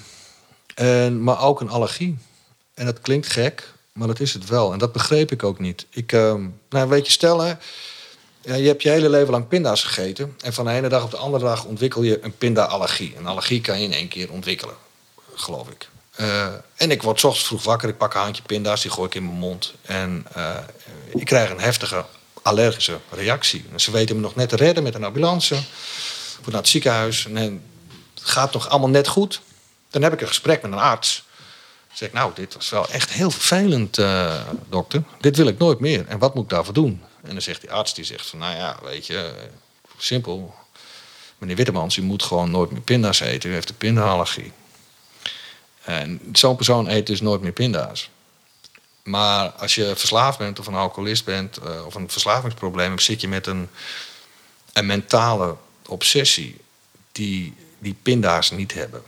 [0.75, 2.19] En, maar ook een allergie.
[2.75, 4.73] En dat klinkt gek, maar dat is het wel.
[4.73, 5.87] En dat begreep ik ook niet.
[5.91, 7.55] Ik, ehm, nou, weet je, stel hè,
[8.41, 10.35] je hebt je hele leven lang pinda's gegeten.
[10.41, 13.15] En van de ene dag op de andere dag ontwikkel je een pinda-allergie.
[13.17, 14.75] Een allergie kan je in één keer ontwikkelen,
[15.35, 15.89] geloof ik.
[16.15, 19.15] Eh, en ik word ochtends vroeg wakker, ik pak een handje pinda's, die gooi ik
[19.15, 19.75] in mijn mond.
[19.83, 20.57] En eh,
[21.15, 22.05] ik krijg een heftige
[22.43, 23.65] allergische reactie.
[23.77, 25.55] Ze weten me nog net te redden met een ambulance.
[26.43, 27.27] Voor naar het ziekenhuis.
[27.27, 27.63] En
[28.15, 29.41] het gaat nog allemaal net goed.
[29.95, 31.25] Dan heb ik een gesprek met een arts.
[31.87, 35.03] Dan zeg ik, nou, dit was wel echt heel vervelend, eh, dokter.
[35.21, 36.07] Dit wil ik nooit meer.
[36.07, 37.03] En wat moet ik daarvoor doen?
[37.23, 39.33] En dan zegt die arts, die zegt van, nou ja, weet je,
[39.99, 40.55] simpel.
[41.39, 43.51] Meneer Wittemans, u moet gewoon nooit meer pinda's eten.
[43.51, 44.53] U heeft een pindaallergie.
[45.83, 48.11] En zo'n persoon eet dus nooit meer pinda's.
[49.03, 53.21] Maar als je verslaafd bent of een alcoholist bent eh, of een verslavingsprobleem hebt, zit
[53.21, 53.69] je met een,
[54.73, 56.61] een mentale obsessie
[57.13, 59.03] die die pinda's niet hebben.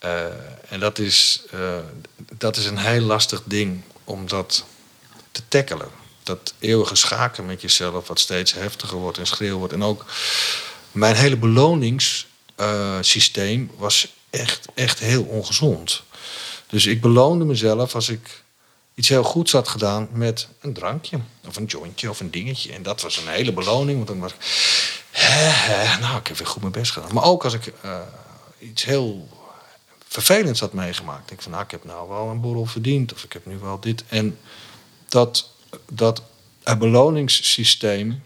[0.00, 0.24] Eh,
[0.68, 1.78] en dat is, eh,
[2.38, 4.64] dat is een heel lastig ding om dat
[5.30, 5.88] te tackelen.
[6.22, 9.72] Dat eeuwige schaken met jezelf, wat steeds heftiger wordt en schreeuw wordt.
[9.72, 10.04] En ook
[10.92, 16.02] mijn hele beloningssysteem was echt, echt heel ongezond.
[16.66, 18.42] Dus ik beloonde mezelf als ik
[18.94, 21.18] iets heel goeds had gedaan met een drankje.
[21.46, 22.72] Of een jointje of een dingetje.
[22.72, 23.96] En dat was een hele beloning.
[23.96, 24.38] Want dan was ik...
[25.10, 27.14] Hè, nou, ik heb weer goed mijn best gedaan.
[27.14, 28.00] Maar ook als ik eh,
[28.58, 29.28] iets heel
[30.10, 31.28] vervelends had meegemaakt.
[31.28, 33.12] Denk ik van, nou, ik heb nou wel een borrel verdiend.
[33.12, 34.04] Of ik heb nu wel dit.
[34.08, 34.38] En
[35.08, 35.50] dat,
[35.88, 36.22] dat
[36.78, 38.22] beloningssysteem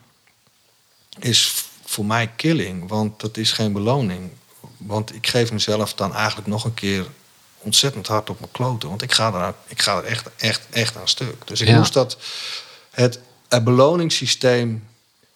[1.19, 2.89] is voor mij killing.
[2.89, 4.31] Want dat is geen beloning.
[4.77, 7.07] Want ik geef mezelf dan eigenlijk nog een keer
[7.59, 8.89] ontzettend hard op mijn kloten.
[8.89, 11.47] Want ik ga er, ik ga er echt, echt, echt aan stuk.
[11.47, 11.77] Dus ik Ja.
[11.79, 12.17] moest dat,
[12.91, 13.19] het,
[13.49, 14.87] het beloningssysteem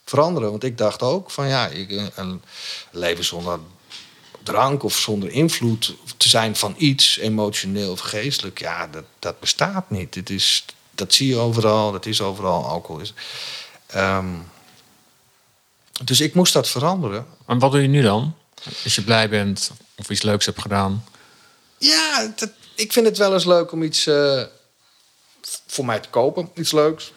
[0.05, 0.51] veranderen.
[0.51, 2.43] Want ik dacht ook van ja, ik, eh, een
[2.91, 3.59] leven zonder
[4.49, 9.91] drank of zonder invloed te zijn van iets, emotioneel of geestelijk, ja, dat, dat bestaat
[9.91, 10.13] niet.
[10.13, 13.01] Dit is, dat zie je overal, dat is overal alcohol.
[13.01, 13.15] Is.
[13.87, 14.35] Ehm,
[16.05, 17.27] dus ik moest dat veranderen.
[17.47, 18.35] En wat doe je nu dan?
[18.85, 21.05] Als je blij bent of iets leuks hebt gedaan.
[21.79, 24.43] Ja, dat, ik vind het wel eens leuk om iets eh,
[25.67, 27.13] voor mij te kopen, iets leuks.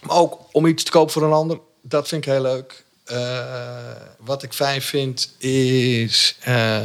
[0.00, 2.83] Maar ook om iets te kopen voor een ander, dat vind ik heel leuk.
[3.04, 6.82] Eh, wat ik fijn vind is eh,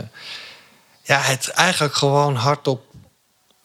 [1.03, 2.83] ja, het eigenlijk gewoon hardop,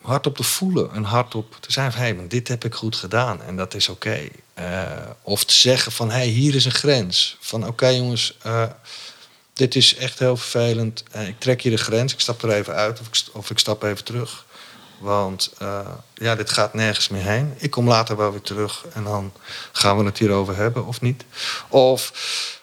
[0.02, 3.42] hardop te voelen en hardop te zijn van hé, hey, dit heb ik goed gedaan
[3.42, 4.28] en dat is oké.
[4.54, 7.36] Eh, of te zeggen van hé, hey, hier is een grens.
[7.40, 8.38] Van oké jongens,
[9.52, 11.04] dit is echt heel vervelend.
[11.26, 13.82] Ik trek hier de grens, ik stap er even uit of ik, of ik stap
[13.82, 14.46] even terug.
[14.98, 17.54] Want eh, ja, dit gaat nergens meer heen.
[17.56, 19.32] Ik kom later wel weer terug en dan
[19.72, 21.24] gaan we het hierover hebben of niet.
[21.68, 22.12] Of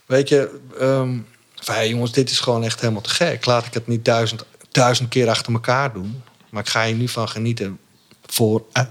[0.06, 1.18] weet je, ehm,
[1.66, 3.46] hey, jongens, dit is gewoon echt helemaal te gek.
[3.46, 6.24] Laat ik het niet duizend, duizend keer achter elkaar doen.
[6.50, 7.80] Maar ik ga hier nu van genieten
[8.26, 8.84] voor, eh,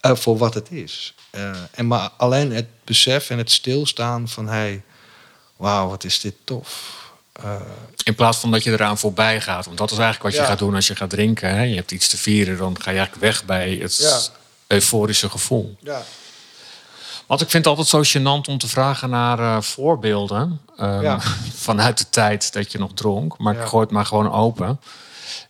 [0.00, 1.14] eh, voor wat het is.
[1.70, 4.82] En maar alleen het besef en het stilstaan van hey,
[5.56, 7.01] wauw, wat is dit tof.
[7.32, 7.54] Eh,
[8.04, 9.64] In plaats van dat je eraan voorbij gaat.
[9.64, 10.46] Want dat is eigenlijk wat je Ja.
[10.46, 11.48] gaat doen als je gaat drinken.
[11.54, 11.62] Hè?
[11.62, 14.18] Je hebt iets te vieren, dan ga je eigenlijk weg bij het Ja.
[14.66, 15.76] euforische gevoel.
[15.80, 16.02] ja.
[17.26, 20.60] Want ik vind het altijd zo gênant om te vragen naar eh, voorbeelden.
[20.76, 21.18] ehm.
[21.54, 23.38] Vanuit de tijd dat je nog dronk.
[23.38, 24.80] Maar ik gooi het maar gewoon open.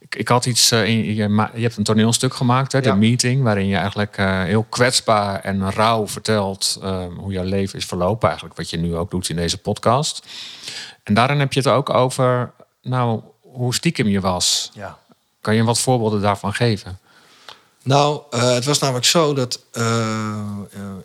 [0.01, 0.71] Ik, ik had iets.
[0.71, 2.95] eh, in, je, je hebt een toneelstuk gemaakt, hè, de Ja.
[2.95, 3.43] meeting.
[3.43, 8.27] Waarin je eigenlijk eh, heel kwetsbaar en rauw vertelt ehm, hoe jouw leven is verlopen.
[8.29, 10.27] Eigenlijk wat je nu ook doet in deze podcast.
[11.03, 12.53] En daarin heb je het ook over.
[12.83, 14.71] Nou, hoe stiekem je was.
[14.75, 14.99] ja.
[15.41, 16.99] Kan je wat voorbeelden daarvan geven?
[17.83, 19.61] Nou, eh, het was namelijk zo dat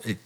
[0.00, 0.18] ik,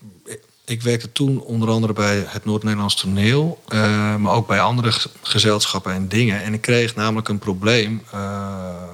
[0.65, 5.93] ik werkte toen onder andere bij het Noord-Nederlands toneel, eh, maar ook bij andere gezelschappen
[5.93, 6.43] en dingen.
[6.43, 8.93] En ik kreeg namelijk een probleem eh,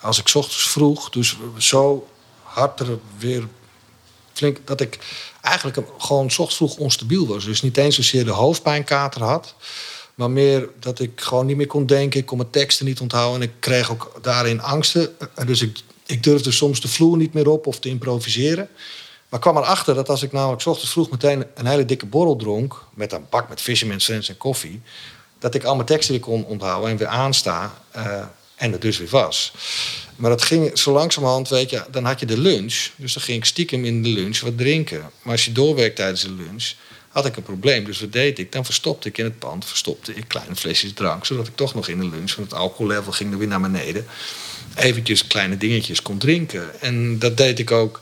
[0.00, 2.08] als ik ochtends vroeg, dus zo
[2.42, 3.48] hard er weer
[4.32, 4.98] flink dat ik
[5.40, 7.44] eigenlijk gewoon ochtends vroeg onstabiel was.
[7.44, 9.54] Dus niet eens zozeer de hoofdpijnkater had.
[10.14, 12.20] Maar meer dat ik gewoon niet meer kon denken.
[12.20, 13.40] Ik kon mijn teksten niet onthouden.
[13.40, 15.16] En ik kreeg ook daarin angsten.
[15.34, 18.68] En Dus ik, ik durfde soms de vloer niet meer op of te improviseren.
[19.32, 22.84] Maar kwam erachter dat als ik namelijk ochtends vroeg meteen een hele dikke borrel dronk...
[22.94, 24.80] met een bak met Fisherman's Friends en koffie...
[25.38, 27.74] dat ik al mijn teksten weer kon onthouden en weer aansta.
[27.90, 28.22] eh,
[28.56, 29.52] en het dus weer was.
[30.16, 32.88] Maar dat ging zo langzamerhand, weet je, dan had je de lunch.
[32.96, 35.10] Dus dan ging ik stiekem in de lunch wat drinken.
[35.22, 36.72] Maar als je doorwerkt tijdens de lunch,
[37.08, 37.84] had ik een probleem.
[37.84, 38.52] Dus wat deed ik?
[38.52, 41.26] Dan verstopte ik in het pand verstopte ik kleine flesjes drank.
[41.26, 44.06] Zodat ik toch nog in de lunch, want het alcohollevel ging er weer naar beneden.
[44.74, 46.80] Eventjes kleine dingetjes kon drinken.
[46.80, 48.00] En dat deed ik ook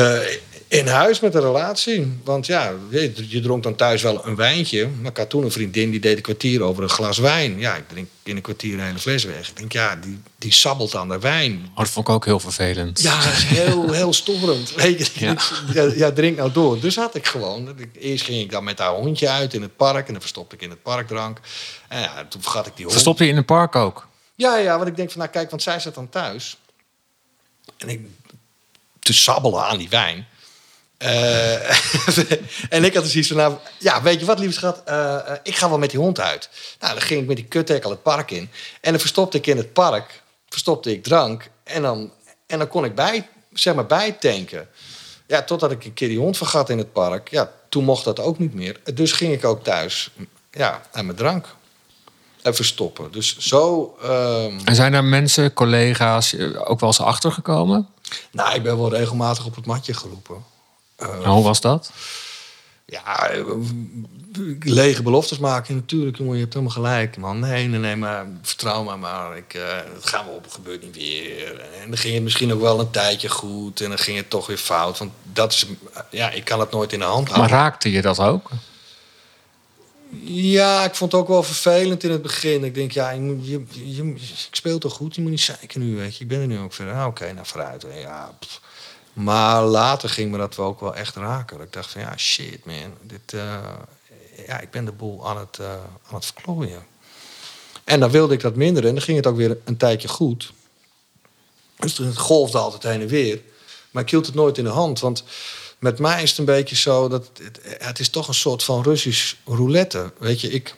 [0.00, 0.36] eh,
[0.68, 2.20] in huis met een relatie.
[2.24, 4.88] Want ja, je, je dronk dan thuis wel een wijntje.
[5.00, 7.58] Maar ik had toen een vriendin die deed een kwartier over een glas wijn.
[7.58, 9.48] Ja, ik drink in een kwartier een hele fles weg.
[9.48, 11.68] Ik denk, ja, die, die sabbelt aan de wijn.
[11.70, 13.02] Oh, dat vond ik ook heel vervelend.
[13.02, 14.74] Ja, dat is heel, heel storend.
[14.74, 15.36] Weet je, Ja.
[15.74, 15.92] ja.
[15.94, 16.80] Ja, drink nou door.
[16.80, 17.76] Dus had ik gewoon.
[17.98, 20.06] Eerst ging ik dan met haar hondje uit in het park.
[20.06, 21.40] En dan verstopte ik in het park drank.
[21.88, 22.92] En ja, toen vergat ik die hond.
[22.92, 24.08] Verstopte je in het park ook?
[24.34, 26.56] Ja, ja, want ik denk van, nou kijk, want zij zat dan thuis.
[27.78, 28.00] En ik
[29.00, 30.26] te sabbelen aan die wijn.
[31.00, 31.70] Eh,
[32.76, 35.36] en ik had dus iets van, nou, ja, weet je wat, lieve schat, eh, eh,
[35.42, 36.50] ik ga wel met die hond uit.
[36.80, 38.50] Nou, dan ging ik met die kuthekkel het park in.
[38.80, 41.50] En dan verstopte ik in het park, verstopte ik drank.
[41.64, 42.12] En dan,
[42.46, 44.68] en dan kon ik bij, zeg maar, bijtanken.
[45.26, 47.30] Ja, totdat ik een keer die hond vergat in het park.
[47.30, 48.80] Ja, toen mocht dat ook niet meer.
[48.94, 50.10] Dus ging ik ook thuis,
[50.50, 51.46] ja, aan mijn drank.
[52.42, 53.12] En verstoppen.
[53.12, 53.96] Dus zo...
[54.02, 57.88] ehm, En zijn er mensen, collega's, ook wel eens achtergekomen?
[58.32, 60.44] Nou, ik ben wel regelmatig op het matje geroepen.
[60.98, 61.92] Nou, hoe was dat?
[62.84, 63.44] Ja, eh,
[64.60, 65.74] lege beloftes maken.
[65.74, 67.38] Natuurlijk, jongen, je hebt helemaal gelijk, man.
[67.38, 69.36] Nee, nee, nee, maar vertrouw me maar.
[69.36, 69.62] Ik, eh,
[69.94, 71.60] het gaan we op, het gebeurt niet weer.
[71.60, 73.80] En dan ging het misschien ook wel een tijdje goed.
[73.80, 74.98] En dan ging het toch weer fout.
[74.98, 75.66] Want dat is,
[76.10, 77.56] ja, ik kan het nooit in de hand Maar houden.
[77.56, 78.50] raakte je dat ook?
[80.22, 82.64] Ja, ik vond het ook wel vervelend in het begin.
[82.64, 85.14] Ik denk, ja, je, je, ik speel toch goed?
[85.14, 86.22] Je moet niet zeiken nu, weet je.
[86.22, 86.94] Ik ben er nu ook verder.
[86.94, 87.86] Ah, Oké, nou vooruit.
[87.94, 88.38] Ja.
[89.12, 91.60] Maar later ging me dat wel ook wel echt raken.
[91.60, 92.94] Ik dacht van, ja, shit man.
[93.02, 93.58] Dit, eh,
[94.46, 95.72] ja, ik ben de boel aan het, eh,
[96.08, 96.86] aan het verklooien.
[97.84, 98.86] En dan wilde ik dat minder.
[98.86, 100.52] En dan ging het ook weer een tijdje goed.
[101.76, 103.40] Dus het golfde altijd heen en weer.
[103.90, 105.00] Maar ik hield het nooit in de hand.
[105.00, 105.24] Want
[105.80, 108.82] met mij is het een beetje zo dat het, het is toch een soort van
[108.82, 110.12] Russisch roulette.
[110.18, 110.74] Weet je, ik,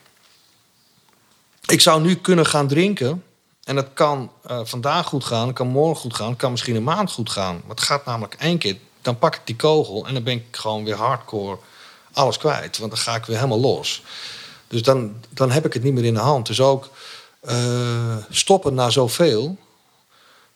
[1.66, 3.22] ik zou nu kunnen gaan drinken.
[3.64, 6.76] En dat kan eh, vandaag goed gaan, het kan morgen goed gaan, het kan misschien
[6.76, 7.54] een maand goed gaan.
[7.54, 8.76] Maar het gaat namelijk één keer.
[9.00, 11.58] Dan pak ik die kogel en dan ben ik gewoon weer hardcore
[12.12, 12.78] alles kwijt.
[12.78, 14.02] Want dan ga ik weer helemaal los.
[14.68, 16.46] Dus dan, dan heb ik het niet meer in de hand.
[16.46, 16.90] Dus ook
[17.40, 19.56] eh, stoppen na zoveel,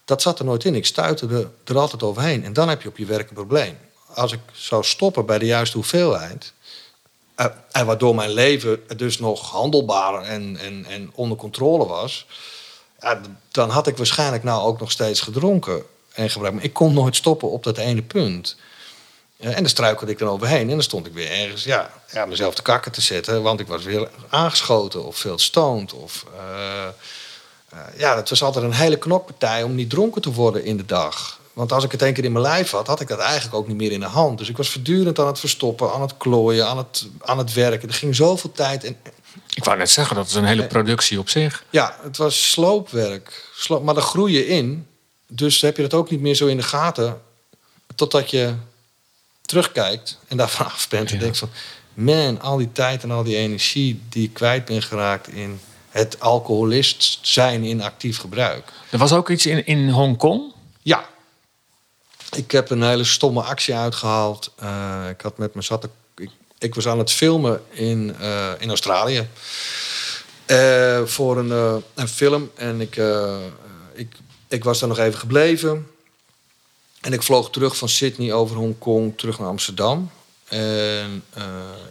[0.05, 0.75] dat zat er nooit in.
[0.75, 2.45] Ik stuitte er, er altijd overheen.
[2.45, 3.77] En dan heb je op je werk een probleem.
[4.14, 6.53] Als ik zou stoppen bij de juiste hoeveelheid...
[7.35, 12.27] eh, en waardoor mijn leven dus nog handelbaar en, en, en onder controle was...
[13.51, 16.57] Dan had ik waarschijnlijk nou ook nog steeds gedronken en gebruikt.
[16.57, 18.57] Maar ik kon nooit stoppen op dat ene punt.
[19.38, 20.61] En dan struikelde ik dan overheen.
[20.61, 23.42] En dan stond ik weer ergens ja, ja, mezelf te kakken te zetten.
[23.42, 25.92] Want ik was weer aangeschoten of veel stoned.
[25.92, 26.87] Of, eh,
[27.69, 30.87] eh, ja, het was altijd een hele knokpartij om niet dronken te worden in de
[30.87, 31.40] dag.
[31.57, 33.69] Want als ik het één keer in mijn lijf had, had ik dat eigenlijk ook
[33.69, 34.38] niet meer in de hand.
[34.38, 37.88] Dus ik was voortdurend aan het verstoppen, aan het klooien, aan het, aan het werken.
[37.88, 38.85] Er ging zoveel tijd.
[38.85, 38.97] En,
[39.55, 41.64] Ik wou net zeggen, dat is een hele productie op zich.
[41.71, 43.51] ja, het was sloopwerk.
[43.57, 44.87] Sloop, maar daar groei je in.
[45.29, 47.21] Dus heb je dat ook niet meer zo in de gaten.
[47.95, 48.55] Totdat je
[49.42, 51.09] terugkijkt en daarvan af bent.
[51.11, 51.21] En Ja.
[51.21, 51.49] denkt van...
[51.95, 55.29] Man, al die tijd en al die energie die ik kwijt ben geraakt...
[55.29, 58.73] in het alcoholist zijn in actief gebruik.
[58.90, 60.53] Er was ook iets in, in Hongkong.
[60.83, 61.09] Ja.
[62.35, 64.53] Ik heb een hele stomme actie uitgehaald.
[64.57, 65.89] Eh, ik had met me zat.
[66.59, 69.29] Ik, was aan het filmen in, eh, in Australië.
[70.47, 72.51] Eh, voor een, een film.
[72.55, 73.01] En ik,
[73.95, 74.17] ik,
[74.49, 75.87] ik was daar nog even gebleven.
[77.01, 80.11] En ik vloog terug van Sydney over Hongkong terug naar Amsterdam.
[80.49, 81.25] En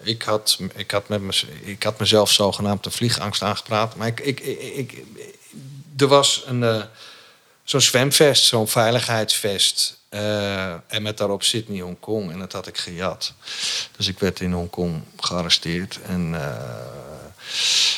[0.02, 3.96] ik, had, ik, had met mez- ik had mezelf zogenaamd een vliegangst aangepraat.
[3.96, 4.40] Maar ik, ik,
[4.76, 5.04] ik,
[5.98, 6.88] er was een,
[7.66, 9.98] zo'n zwemvest, zo'n veiligheidsvest.
[10.10, 12.32] eh, en met daarop Sydney, Hongkong.
[12.32, 13.34] En dat had ik gejat.
[13.98, 16.00] Dus ik werd in Hongkong gearresteerd.
[16.08, 16.58] En eh,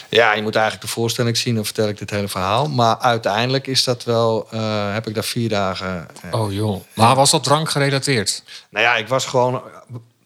[0.09, 1.55] ja, je moet eigenlijk de voorstelling zien.
[1.55, 2.69] Dan vertel ik dit hele verhaal.
[2.69, 4.47] Maar uiteindelijk is dat wel...
[4.51, 6.07] eh, heb ik daar vier dagen...
[6.31, 6.83] Oh joh.
[6.93, 8.43] Maar was dat drank gerelateerd?
[8.69, 9.61] nou ja, ik was gewoon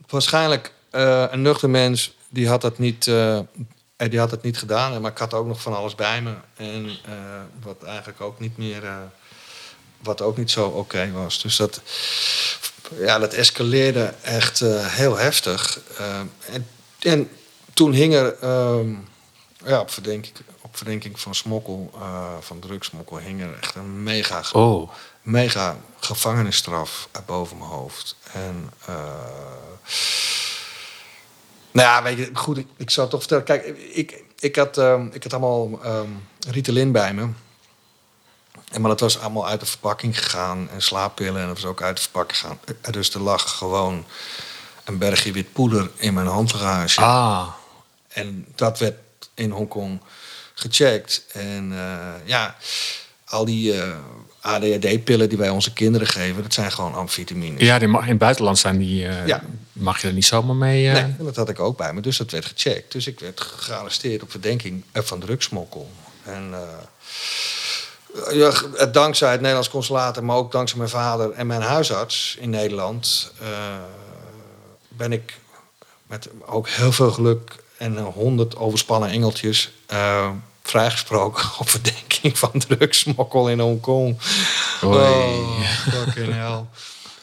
[0.10, 2.14] waarschijnlijk een nuchter mens.
[2.30, 3.04] Die had dat niet,
[3.98, 5.02] die had het niet gedaan.
[5.02, 6.34] Maar ik had ook nog van alles bij me.
[6.58, 6.98] En
[7.62, 8.84] wat eigenlijk ook niet meer,
[10.04, 11.42] wat ook niet zo oké was.
[11.42, 11.82] Dus dat
[12.98, 15.80] ja, dat escaleerde echt eh, heel heftig.
[15.98, 16.20] Eh,
[16.54, 16.68] en,
[17.00, 17.30] en
[17.74, 18.94] toen hing er, ehm,
[19.66, 24.44] ja, op verdenking, op verdenking van smokkel, eh, van drugsmokkel, hing er echt een mega,
[24.54, 24.92] Oh.
[25.22, 28.16] mega gevangenisstraf boven mijn hoofd.
[28.34, 28.70] En,
[31.72, 33.44] nou ja, weet je, goed, ik, ik zal het toch vertellen.
[33.44, 36.10] Kijk, ik, ik, had, ehm, ik had allemaal ehm
[36.48, 37.28] Ritalin bij me.
[38.72, 40.70] En maar dat was allemaal uit de verpakking gegaan.
[40.74, 42.60] En slaappillen en dat was ook uit de verpakking gegaan.
[42.82, 44.06] Eh, Dus er lag gewoon
[44.84, 47.02] een bergje wit poeder in mijn handbagage.
[47.02, 47.48] Ah.
[48.08, 48.96] En dat werd
[49.34, 50.02] in Hongkong
[50.54, 51.26] gecheckt.
[51.34, 52.56] En eh, ja,
[53.26, 53.90] al die eh,
[54.42, 57.62] ADHD-pillen die wij onze kinderen geven, dat zijn gewoon amfetamines.
[57.62, 59.42] Ja, die mag, in het buitenland zijn die, Ja.
[59.74, 60.88] mag je er niet zomaar mee.
[60.88, 62.92] Nee, dat had ik ook bij me, dus dat werd gecheckt.
[62.92, 65.92] Dus ik werd gearresteerd op verdenking van drugsmokkel.
[66.24, 66.54] En
[68.32, 72.50] ja, g- dankzij het Nederlands consulaat, maar ook dankzij mijn vader en mijn huisarts in
[72.50, 73.48] Nederland, eh,
[74.88, 75.40] ben ik
[76.08, 80.30] met ook heel veel geluk en honderd overspannen engeltjes eh,
[80.64, 84.18] vrijgesproken op verdenking van drugsmokkel in Hongkong.
[84.84, 84.98] Oei.
[84.98, 86.66] Oh, fucking hell.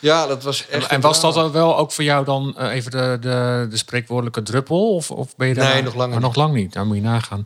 [0.01, 0.91] Ja, dat was echt.
[0.91, 1.49] En, was dat drama.
[1.51, 4.95] dan wel ook voor jou dan eh, even de, de, de spreekwoordelijke druppel?
[4.95, 6.21] Of, of ben je daar Nee, nog lang niet.
[6.21, 6.73] nog lang niet.
[6.73, 7.45] Daar moet je nagaan.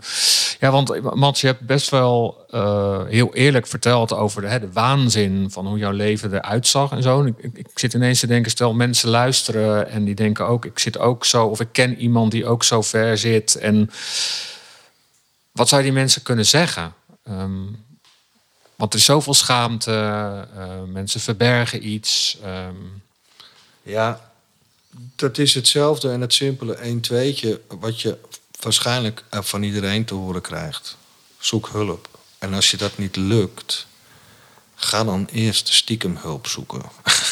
[0.60, 4.60] Ja, want eh, Mats, je hebt best wel eh, heel eerlijk verteld over de, hè,
[4.60, 7.20] de waanzin van hoe jouw leven eruit zag en zo.
[7.20, 10.78] En ik, ik, zit ineens te denken, stel mensen luisteren en die denken ook, ik
[10.78, 13.54] zit ook zo, of ik ken iemand die ook zo ver zit.
[13.54, 13.90] En
[15.52, 16.94] wat zou die mensen kunnen zeggen?
[17.24, 17.62] Ehm,
[18.83, 19.92] want er is zoveel schaamte,
[20.57, 22.38] eh, mensen verbergen iets.
[22.42, 22.75] ehm,
[23.83, 24.31] Ja,
[25.16, 28.18] dat is hetzelfde en het simpele 1 tweetje wat je
[28.61, 30.97] waarschijnlijk van iedereen te horen krijgt.
[31.38, 32.09] Zoek hulp.
[32.38, 33.87] En als je dat niet lukt,
[34.75, 36.83] ga dan eerst stiekem hulp zoeken.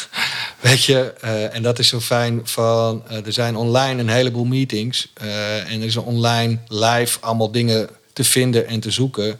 [0.59, 4.45] Weet je, eh, en dat is zo fijn van, eh, er zijn online een heleboel
[4.45, 9.39] meetings en er is online live allemaal dingen te vinden en te zoeken.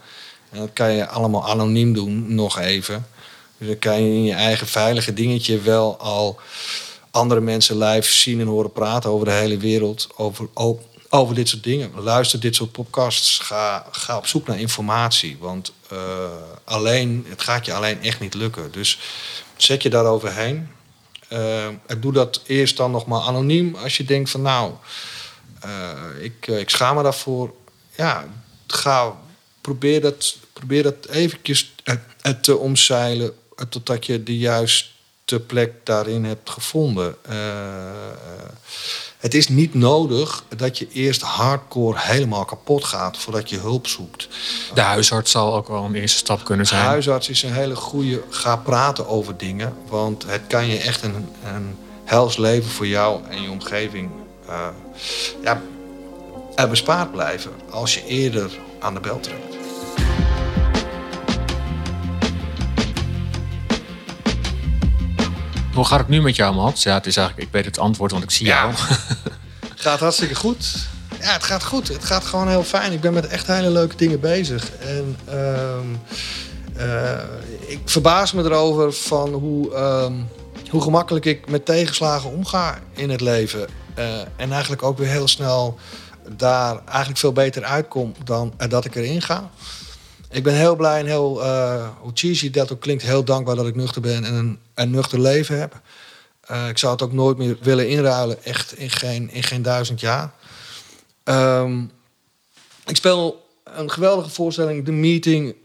[0.51, 3.07] En dat kan je allemaal anoniem doen, nog even.
[3.57, 6.39] Dus dan kan je in je eigen veilige dingetje wel al
[7.11, 10.07] andere mensen live zien en horen praten over de hele wereld.
[10.15, 10.47] Over,
[11.09, 11.91] over dit soort dingen.
[11.95, 13.39] Luister dit soort podcasts.
[13.39, 15.37] Ga, ga op zoek naar informatie.
[15.39, 15.97] Want eh,
[16.63, 18.71] alleen, het gaat je alleen echt niet lukken.
[18.71, 18.99] Dus
[19.55, 20.69] zet je daar overheen.
[21.27, 23.75] Eh, doe dat eerst dan nog maar anoniem.
[23.75, 24.73] Als je denkt van nou,
[25.59, 27.53] eh, ik, ik schaam me daarvoor.
[27.95, 28.27] Ja,
[28.67, 29.15] ga,
[29.61, 31.73] probeer dat, probeer dat eventjes
[32.41, 33.33] te omzeilen.
[33.55, 37.15] eh, Totdat je de juiste plek daarin hebt gevonden.
[37.21, 38.13] Eh, eh,
[39.17, 44.27] het is niet nodig dat je eerst hardcore helemaal kapot gaat voordat je hulp zoekt.
[44.73, 46.81] De huisarts zal ook wel een eerste stap kunnen zijn.
[46.85, 48.23] Huisarts is een hele goede.
[48.29, 49.73] Ga praten over dingen.
[49.87, 54.09] Want het kan je echt een, een hels leven voor jou en je omgeving
[54.47, 54.67] eh,
[55.43, 55.61] ja,
[56.55, 57.51] er bespaard blijven.
[57.69, 59.50] Als je eerder aan de bel trekt.
[65.73, 66.83] Hoe gaat het nu met jou, Mats?
[66.83, 68.73] Ja, het is eigenlijk, ik weet het antwoord, want ik zie jou.
[69.75, 70.87] Gaat hartstikke goed.
[71.19, 71.87] Ja, het gaat goed.
[71.87, 72.91] Het gaat gewoon heel fijn.
[72.91, 74.71] Ik ben met echt hele leuke dingen bezig.
[74.71, 75.87] En ehm,
[76.75, 77.19] eh,
[77.59, 80.13] ik verbaas me erover van hoe, ehm,
[80.69, 83.67] hoe gemakkelijk ik met tegenslagen omga in het leven.
[83.93, 85.79] Eh, en eigenlijk ook weer heel snel
[86.29, 89.49] daar eigenlijk veel beter uitkom dan eh, dat ik erin ga.
[90.31, 93.67] Ik ben heel blij en heel, eh, hoe cheesy dat ook klinkt, heel dankbaar dat
[93.67, 95.81] ik nuchter ben en een, een nuchter leven heb.
[96.41, 99.99] Eh, ik zou het ook nooit meer willen inruilen, echt in geen, in geen duizend
[99.99, 100.31] jaar.
[101.23, 101.81] Ehm,
[102.85, 105.55] ik speel een geweldige voorstelling, The Meeting,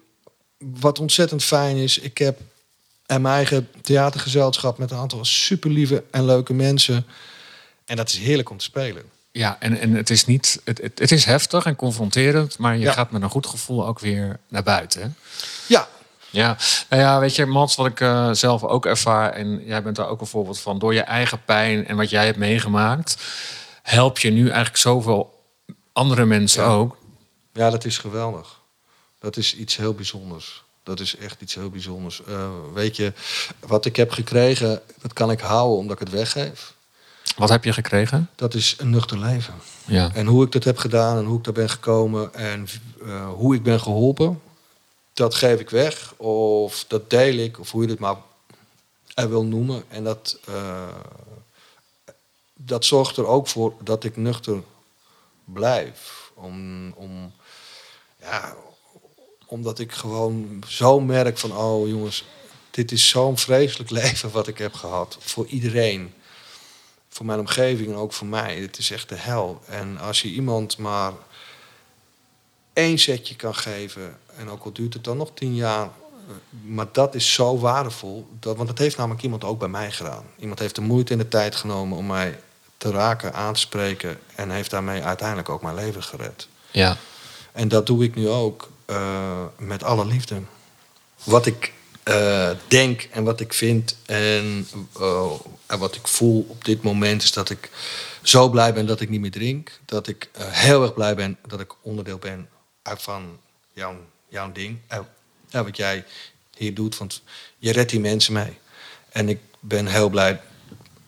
[0.58, 1.98] wat ontzettend fijn is.
[1.98, 2.40] Ik heb
[3.06, 7.06] en mijn eigen theatergezelschap met een aantal super lieve en leuke mensen.
[7.84, 9.02] En dat is heerlijk om te spelen.
[9.36, 12.80] Ja, en, en het, is niet, het, het, het is heftig en confronterend, maar je
[12.80, 12.92] Ja.
[12.92, 15.00] gaat met een goed gevoel ook weer naar buiten.
[15.02, 15.08] Hè?
[15.66, 15.88] Ja,
[16.30, 16.56] Ja,
[16.88, 20.08] nou ja, weet je, Mats, wat ik eh, zelf ook ervaar, en jij bent daar
[20.08, 23.16] ook een voorbeeld van, door je eigen pijn en wat jij hebt meegemaakt,
[23.82, 25.44] help je nu eigenlijk zoveel
[25.92, 26.68] andere mensen Ja.
[26.68, 26.96] ook.
[27.52, 28.60] Ja, dat is geweldig.
[29.18, 30.64] Dat is iets heel bijzonders.
[30.82, 32.22] Dat is echt iets heel bijzonders.
[32.24, 33.12] Eh, weet je,
[33.66, 36.74] wat ik heb gekregen, dat kan ik houden omdat ik het weggeef.
[37.36, 38.30] Wat heb je gekregen?
[38.34, 39.54] Dat is een nuchter leven.
[39.86, 40.14] Ja.
[40.14, 42.66] En hoe ik dat heb gedaan en hoe ik daar ben gekomen en
[43.04, 44.40] eh, hoe ik ben geholpen,
[45.12, 46.14] dat geef ik weg.
[46.16, 48.16] Of dat deel ik, of hoe je het maar
[49.14, 49.84] er wil noemen.
[49.88, 50.88] En dat, eh,
[52.54, 54.62] dat zorgt er ook voor dat ik nuchter
[55.44, 56.30] blijf.
[56.34, 57.32] Om, om,
[58.20, 58.54] ja,
[59.46, 62.24] omdat ik gewoon zo merk van, oh jongens,
[62.70, 65.16] dit is zo'n vreselijk leven wat ik heb gehad.
[65.20, 66.12] Voor iedereen.
[67.16, 68.56] Voor mijn omgeving en ook voor mij.
[68.56, 69.62] Het is echt de hel.
[69.66, 71.12] En als je iemand maar
[72.72, 74.18] één zetje kan geven...
[74.36, 75.88] en ook al duurt het dan nog tien jaar...
[76.64, 78.28] maar dat is zo waardevol.
[78.40, 80.24] Dat, want dat heeft namelijk iemand ook bij mij gedaan.
[80.38, 82.40] Iemand heeft de moeite en de tijd genomen om mij
[82.76, 84.18] te raken, aan te spreken...
[84.34, 86.48] en heeft daarmee uiteindelijk ook mijn leven gered.
[86.70, 86.96] Ja.
[87.52, 90.40] En dat doe ik nu ook uh, met alle liefde.
[91.24, 91.72] Wat ik
[92.04, 94.68] uh, denk en wat ik vind en,
[95.00, 95.32] uh,
[95.66, 97.70] en, wat ik voel op dit moment is dat ik
[98.22, 99.80] zo blij ben dat ik niet meer drink.
[99.84, 102.48] Dat ik heel erg blij ben dat ik onderdeel ben
[102.82, 103.38] van
[103.72, 103.96] jouw,
[104.28, 104.78] jouw ding.
[105.50, 106.04] wat jij
[106.56, 107.22] hier doet, want
[107.58, 108.58] je redt die mensen mee.
[109.08, 110.40] En ik ben heel blij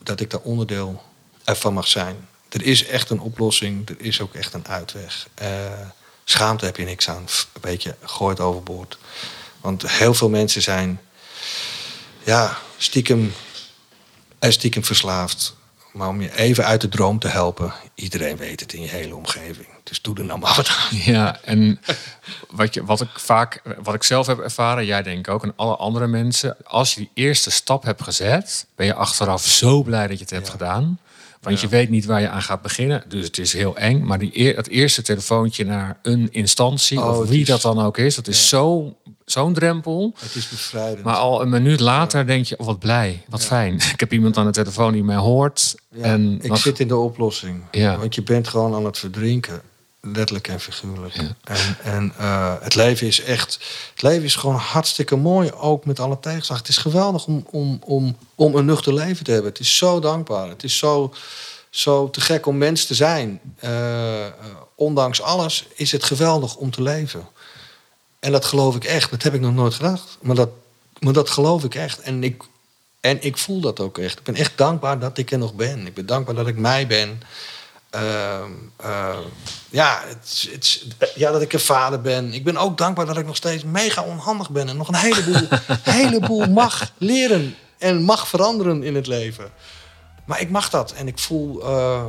[0.03, 1.03] dat ik daar onderdeel
[1.45, 2.29] van mag zijn.
[2.49, 5.29] Er is echt een oplossing, er is ook echt een uitweg.
[6.25, 7.27] Schaamte heb je niks aan.
[7.53, 8.99] Een beetje gooit overboord.
[9.61, 11.01] Want heel veel mensen zijn
[12.25, 13.33] ja, stiekem,
[14.39, 15.57] en stiekem verslaafd.
[15.93, 19.15] Maar om je even uit de droom te helpen, iedereen weet het in je hele
[19.17, 19.67] omgeving.
[19.83, 20.99] Dus doe er nou maar wat aan.
[21.13, 21.81] Ja, en
[22.51, 25.77] wat, je, wat ik vaak, wat ik zelf heb ervaren, jij denk ook, en alle
[25.77, 30.17] andere mensen, als je die eerste stap hebt gezet, ben je achteraf zo blij dat
[30.19, 30.99] je het hebt gedaan.
[31.41, 33.05] Want je weet niet waar je aan gaat beginnen.
[33.09, 34.05] Dus het is heel eng.
[34.05, 37.99] Maar die het eerste telefoontje naar een instantie, Oh, of wie is- dat dan ook
[37.99, 38.97] is, dat is zo,
[39.31, 40.15] zo'n drempel.
[40.19, 41.05] Het is bevrijdend.
[41.05, 43.75] Maar al een minuut later denk je, oh, wat blij, wat fijn.
[43.95, 45.75] Ik heb iemand aan de telefoon die mij hoort.
[45.91, 47.63] Ja, en ik mag- zit in de oplossing.
[47.71, 47.99] Ja.
[47.99, 49.61] Want je bent gewoon aan het verdrinken.
[50.01, 51.15] Letterlijk en figuurlijk.
[51.45, 53.59] En, en eh, het leven is echt...
[53.93, 55.53] Het leven is gewoon hartstikke mooi.
[55.53, 56.59] Ook met alle tegenslag.
[56.59, 59.51] Het is geweldig om, om, om, om een nuchter leven te hebben.
[59.51, 60.49] Het is zo dankbaar.
[60.49, 61.13] Het is zo,
[61.71, 63.41] zo te gek om mens te zijn.
[63.59, 64.33] Eh, eh,
[64.75, 67.29] ondanks alles is het geweldig om te leven.
[68.21, 69.11] En dat geloof ik echt.
[69.11, 70.19] Dat heb ik nog nooit gedacht.
[70.21, 70.51] Maar dat,
[70.99, 72.01] maar dat geloof ik echt.
[72.01, 72.43] En ik,
[73.01, 74.19] en ik voel dat ook echt.
[74.19, 75.87] Ik ben echt dankbaar dat ik er nog ben.
[75.87, 77.23] Ik ben dankbaar dat ik mij ben.
[77.91, 79.19] Ehm, eh,
[79.71, 82.33] ja, het, het, ja, dat ik een vader ben.
[82.33, 84.69] Ik ben ook dankbaar dat ik nog steeds mega onhandig ben.
[84.69, 85.49] En nog een heleboel,
[86.01, 87.57] heleboel mag leren.
[87.79, 89.51] En mag veranderen in het leven.
[90.25, 90.93] Maar ik mag dat.
[90.93, 92.05] En ik voel, eh,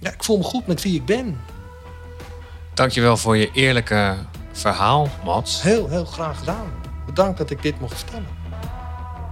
[0.00, 1.40] ja, ik voel me goed met wie ik ben.
[2.74, 4.16] Dankjewel voor je eerlijke
[4.52, 5.62] verhaal, Mats.
[5.62, 6.66] Heel, heel graag gedaan.
[7.06, 8.28] Bedankt dat ik dit mocht vertellen.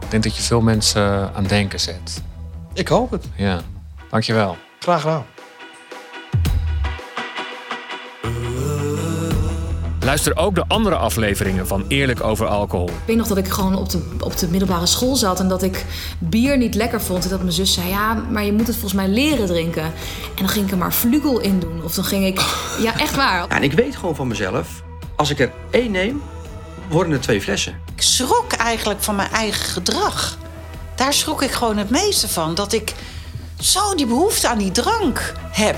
[0.00, 2.22] Ik denk dat je veel mensen aan denken zet.
[2.72, 3.24] Ik hoop het.
[3.36, 3.60] Ja,
[4.10, 4.56] dankjewel.
[4.78, 5.24] Graag gedaan.
[10.08, 12.88] Luister ook de andere afleveringen van Eerlijk over alcohol.
[12.88, 15.62] Ik weet nog dat ik gewoon op de, op de middelbare school zat en dat
[15.62, 15.84] ik
[16.18, 17.24] bier niet lekker vond.
[17.24, 19.82] En dat mijn zus zei, ja, maar je moet het volgens mij leren drinken.
[19.82, 19.92] En
[20.36, 21.84] dan ging ik er maar vlugel in doen.
[21.84, 22.40] Of dan ging ik,
[22.80, 23.38] ja, echt waar.
[23.38, 24.82] Ja, en ik weet gewoon van mezelf,
[25.18, 26.22] als ik er één neem,
[26.88, 27.80] worden er twee flessen.
[27.94, 30.38] Ik schrok eigenlijk van mijn eigen gedrag.
[30.94, 32.54] Daar schrok ik gewoon het meeste van.
[32.54, 32.94] Dat ik
[33.60, 35.76] zo die behoefte aan die drank heb.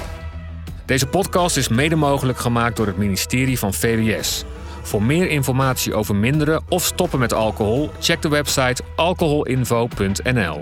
[0.86, 4.44] Deze podcast is mede mogelijk gemaakt door het ministerie van VWS.
[4.82, 10.58] Voor meer informatie over minderen of stoppen met alcohol, check de website alcoholinfo.nl.